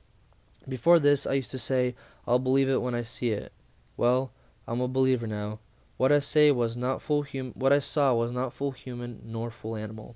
Before 0.68 0.98
this, 0.98 1.26
I 1.26 1.32
used 1.34 1.50
to 1.52 1.58
say, 1.58 1.94
"I'll 2.26 2.38
believe 2.38 2.68
it 2.68 2.82
when 2.82 2.94
I 2.94 3.00
see 3.00 3.30
it." 3.30 3.52
Well, 3.96 4.32
I'm 4.66 4.82
a 4.82 4.88
believer 4.88 5.26
now. 5.26 5.60
What 5.96 6.12
I 6.12 6.18
say 6.18 6.50
was 6.52 6.76
not 6.76 7.00
full 7.00 7.22
hum- 7.22 7.54
What 7.56 7.72
I 7.72 7.78
saw 7.78 8.14
was 8.14 8.30
not 8.30 8.52
full 8.52 8.72
human 8.72 9.22
nor 9.24 9.50
full 9.50 9.76
animal. 9.76 10.14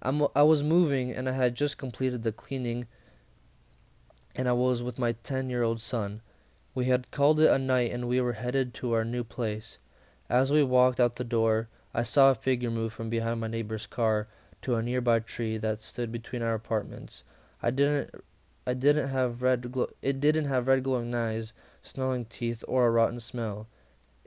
I'm, 0.00 0.28
I 0.36 0.44
was 0.44 0.62
moving 0.62 1.10
and 1.10 1.28
I 1.28 1.32
had 1.32 1.56
just 1.56 1.76
completed 1.76 2.22
the 2.22 2.32
cleaning, 2.32 2.86
and 4.36 4.48
I 4.48 4.52
was 4.52 4.80
with 4.80 4.96
my 4.96 5.12
ten-year-old 5.24 5.80
son. 5.80 6.22
We 6.72 6.84
had 6.84 7.10
called 7.10 7.40
it 7.40 7.50
a 7.50 7.58
night 7.58 7.90
and 7.90 8.06
we 8.06 8.20
were 8.20 8.34
headed 8.34 8.72
to 8.74 8.92
our 8.92 9.04
new 9.04 9.24
place. 9.24 9.78
As 10.28 10.52
we 10.52 10.62
walked 10.62 11.00
out 11.00 11.16
the 11.16 11.24
door, 11.24 11.68
I 11.92 12.02
saw 12.02 12.30
a 12.30 12.34
figure 12.34 12.70
move 12.70 12.92
from 12.92 13.10
behind 13.10 13.40
my 13.40 13.48
neighbor's 13.48 13.86
car 13.86 14.28
to 14.62 14.76
a 14.76 14.82
nearby 14.82 15.20
tree 15.20 15.58
that 15.58 15.82
stood 15.82 16.12
between 16.12 16.42
our 16.42 16.54
apartments. 16.54 17.24
I 17.62 17.70
didn't 17.70 18.14
I 18.66 18.74
didn't 18.74 19.08
have 19.08 19.42
red 19.42 19.72
glo- 19.72 19.90
it 20.02 20.20
didn't 20.20 20.44
have 20.44 20.68
red 20.68 20.84
glowing 20.84 21.14
eyes, 21.14 21.52
snarling 21.82 22.26
teeth, 22.26 22.62
or 22.68 22.86
a 22.86 22.90
rotten 22.90 23.18
smell. 23.18 23.66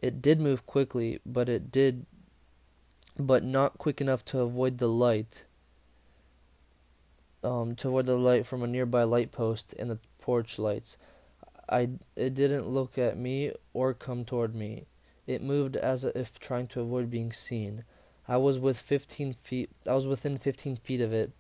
It 0.02 0.22
did 0.22 0.42
move 0.42 0.66
quickly, 0.66 1.20
but 1.26 1.48
it 1.48 1.72
did 1.72 2.06
but 3.18 3.44
not 3.44 3.78
quick 3.78 4.02
enough 4.02 4.26
to 4.26 4.40
avoid 4.40 4.80
the 4.80 4.90
light. 4.90 5.46
Um, 7.44 7.76
to 7.76 7.90
avoid 7.90 8.06
the 8.06 8.18
light 8.18 8.46
from 8.46 8.64
a 8.64 8.68
nearby 8.68 9.04
light 9.04 9.32
post 9.32 9.74
and 9.78 9.90
the 9.90 10.00
porch 10.20 10.58
lights. 10.58 10.98
I 11.70 11.90
it 12.16 12.34
didn't 12.34 12.68
look 12.68 12.98
at 12.98 13.18
me 13.18 13.54
or 13.74 13.94
come 13.94 14.26
toward 14.26 14.56
me. 14.56 14.86
It 15.26 15.42
moved 15.42 15.76
as 15.76 16.04
if 16.04 16.40
trying 16.40 16.68
to 16.68 16.82
avoid 16.82 17.10
being 17.10 17.32
seen. 17.32 17.84
I 18.28 18.38
was 18.38 18.60
with 18.60 18.78
15 18.78 19.34
feet. 19.34 19.70
I 19.88 19.94
was 19.94 20.08
within 20.08 20.38
15 20.38 20.78
feet 20.78 21.02
of 21.02 21.14
it, 21.14 21.32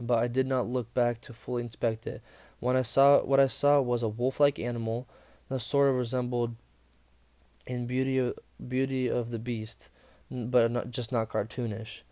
but 0.00 0.18
I 0.18 0.28
did 0.28 0.46
not 0.46 0.66
look 0.66 0.92
back 0.94 1.20
to 1.22 1.32
fully 1.32 1.62
inspect 1.62 2.06
it. 2.06 2.22
When 2.60 2.76
I 2.76 2.82
saw 2.82 3.22
what 3.22 3.40
I 3.40 3.46
saw 3.46 3.80
was 3.80 4.02
a 4.02 4.08
wolf-like 4.08 4.58
animal 4.58 5.08
that 5.48 5.60
sort 5.60 5.90
of 5.90 5.96
resembled 5.96 6.54
in 7.66 7.86
beauty 7.86 8.32
beauty 8.66 9.08
of 9.08 9.30
the 9.30 9.38
beast, 9.38 9.90
but 10.30 10.70
not 10.70 10.90
just 10.90 11.12
not 11.12 11.28
cartoonish. 11.28 12.02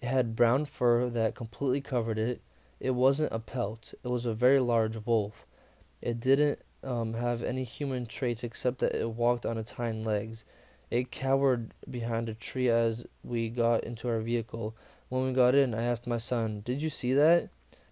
It 0.00 0.06
had 0.06 0.36
brown 0.36 0.64
fur 0.64 1.08
that 1.10 1.34
completely 1.34 1.80
covered 1.80 2.18
it. 2.18 2.40
It 2.78 2.92
wasn't 2.92 3.32
a 3.32 3.38
pelt. 3.38 3.92
It 4.02 4.08
was 4.08 4.24
a 4.24 4.34
very 4.34 4.60
large 4.60 5.04
wolf. 5.04 5.46
It 6.00 6.18
didn't 6.18 6.60
um, 6.82 7.14
have 7.14 7.42
any 7.42 7.64
human 7.64 8.06
traits 8.06 8.44
except 8.44 8.78
that 8.78 8.94
it 8.94 9.10
walked 9.10 9.44
on 9.46 9.58
its 9.58 9.72
hind 9.72 10.04
legs. 10.04 10.44
It 10.90 11.12
cowered 11.12 11.72
behind 11.88 12.28
a 12.28 12.34
tree 12.34 12.68
as 12.68 13.06
we 13.22 13.48
got 13.48 13.84
into 13.84 14.08
our 14.08 14.20
vehicle. 14.20 14.74
When 15.08 15.24
we 15.24 15.32
got 15.32 15.54
in, 15.54 15.74
I 15.74 15.82
asked 15.82 16.06
my 16.06 16.18
son, 16.18 16.62
"Did 16.64 16.82
you 16.82 16.90
see 16.90 17.12
that?" 17.14 17.48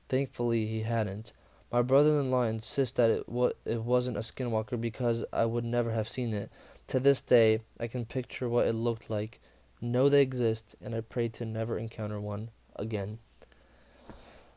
Thankfully, 0.09 0.67
he 0.67 0.83
hadn't. 0.83 1.33
My 1.71 1.83
brother-in-law 1.83 2.45
insists 2.45 2.97
that 2.97 3.11
it 3.11 3.25
it 3.65 3.83
wasn't 3.83 4.17
a 4.17 4.21
skinwalker 4.21 4.81
because 4.81 5.25
I 5.33 5.45
would 5.45 5.65
never 5.65 5.93
have 5.93 6.09
seen 6.09 6.33
it. 6.33 6.51
To 6.89 6.99
this 6.99 7.21
day, 7.21 7.61
I 7.79 7.87
can 7.87 8.07
picture 8.07 8.49
what 8.49 8.67
it 8.67 8.73
looked 8.73 9.11
like, 9.11 9.41
know 9.81 10.09
they 10.09 10.23
exist, 10.23 10.75
and 10.83 10.95
I 10.95 11.03
pray 11.03 11.29
to 11.29 11.45
never 11.45 11.79
encounter 11.79 12.19
one 12.19 12.51
again. 12.77 13.19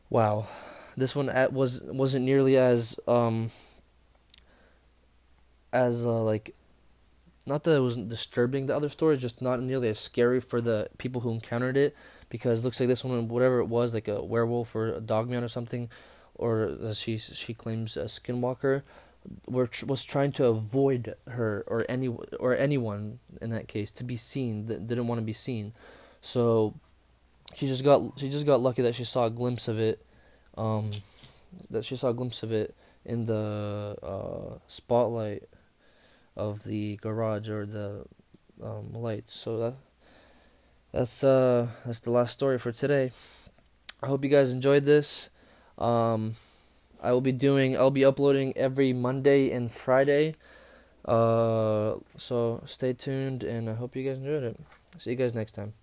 Wow, 0.08 0.46
this 0.96 1.14
one 1.14 1.30
was 1.52 1.82
wasn't 1.84 2.24
nearly 2.24 2.56
as 2.56 2.98
um 3.06 3.50
as 5.72 6.06
uh, 6.06 6.22
like 6.22 6.54
not 7.46 7.64
that 7.64 7.76
it 7.76 7.80
wasn't 7.80 8.08
disturbing 8.08 8.66
the 8.66 8.76
other 8.76 8.88
story, 8.88 9.16
just 9.16 9.42
not 9.42 9.60
nearly 9.60 9.88
as 9.88 9.98
scary 9.98 10.40
for 10.40 10.60
the 10.60 10.88
people 10.98 11.22
who 11.22 11.30
encountered 11.30 11.76
it 11.76 11.96
because 12.28 12.60
it 12.60 12.64
looks 12.64 12.80
like 12.80 12.88
this 12.88 13.04
one 13.04 13.28
whatever 13.28 13.58
it 13.58 13.66
was 13.66 13.92
like 13.92 14.08
a 14.08 14.22
werewolf 14.22 14.74
or 14.74 14.88
a 14.88 15.00
dogman 15.00 15.44
or 15.44 15.48
something 15.48 15.90
or 16.34 16.78
she 16.94 17.18
she 17.18 17.52
claims 17.52 17.96
a 17.96 18.04
skinwalker 18.04 18.82
were 19.46 19.68
was 19.86 20.02
trying 20.04 20.32
to 20.32 20.46
avoid 20.46 21.14
her 21.28 21.64
or 21.66 21.84
any 21.88 22.08
or 22.40 22.56
anyone 22.56 23.18
in 23.40 23.50
that 23.50 23.68
case 23.68 23.90
to 23.90 24.04
be 24.04 24.16
seen 24.16 24.66
that 24.66 24.88
didn't 24.88 25.06
want 25.06 25.20
to 25.20 25.24
be 25.24 25.32
seen. 25.32 25.72
So 26.20 26.74
she 27.54 27.66
just 27.66 27.84
got 27.84 28.18
she 28.18 28.28
just 28.28 28.46
got 28.46 28.60
lucky 28.60 28.82
that 28.82 28.94
she 28.94 29.04
saw 29.04 29.26
a 29.26 29.30
glimpse 29.30 29.68
of 29.68 29.78
it 29.78 30.04
um 30.56 30.90
that 31.70 31.84
she 31.84 31.96
saw 31.96 32.08
a 32.08 32.14
glimpse 32.14 32.42
of 32.42 32.50
it 32.50 32.74
in 33.04 33.26
the 33.26 33.96
uh 34.02 34.58
spotlight 34.66 35.44
of 36.36 36.64
the 36.64 36.96
garage 36.96 37.48
or 37.48 37.66
the 37.66 38.04
um. 38.62 38.92
So 39.26 39.58
that 39.58 39.74
that's 40.92 41.24
uh 41.24 41.68
that's 41.84 42.00
the 42.00 42.10
last 42.10 42.32
story 42.32 42.58
for 42.58 42.72
today. 42.72 43.12
I 44.02 44.06
hope 44.06 44.24
you 44.24 44.30
guys 44.30 44.52
enjoyed 44.52 44.84
this. 44.84 45.30
Um, 45.78 46.34
I 47.02 47.12
will 47.12 47.20
be 47.20 47.32
doing 47.32 47.76
I'll 47.76 47.90
be 47.90 48.04
uploading 48.04 48.56
every 48.56 48.92
Monday 48.92 49.50
and 49.50 49.70
Friday. 49.70 50.34
Uh, 51.04 51.96
so 52.16 52.62
stay 52.64 52.92
tuned 52.92 53.42
and 53.42 53.68
I 53.68 53.74
hope 53.74 53.96
you 53.96 54.08
guys 54.08 54.18
enjoyed 54.18 54.44
it. 54.44 54.60
See 54.98 55.10
you 55.10 55.16
guys 55.16 55.34
next 55.34 55.52
time. 55.52 55.74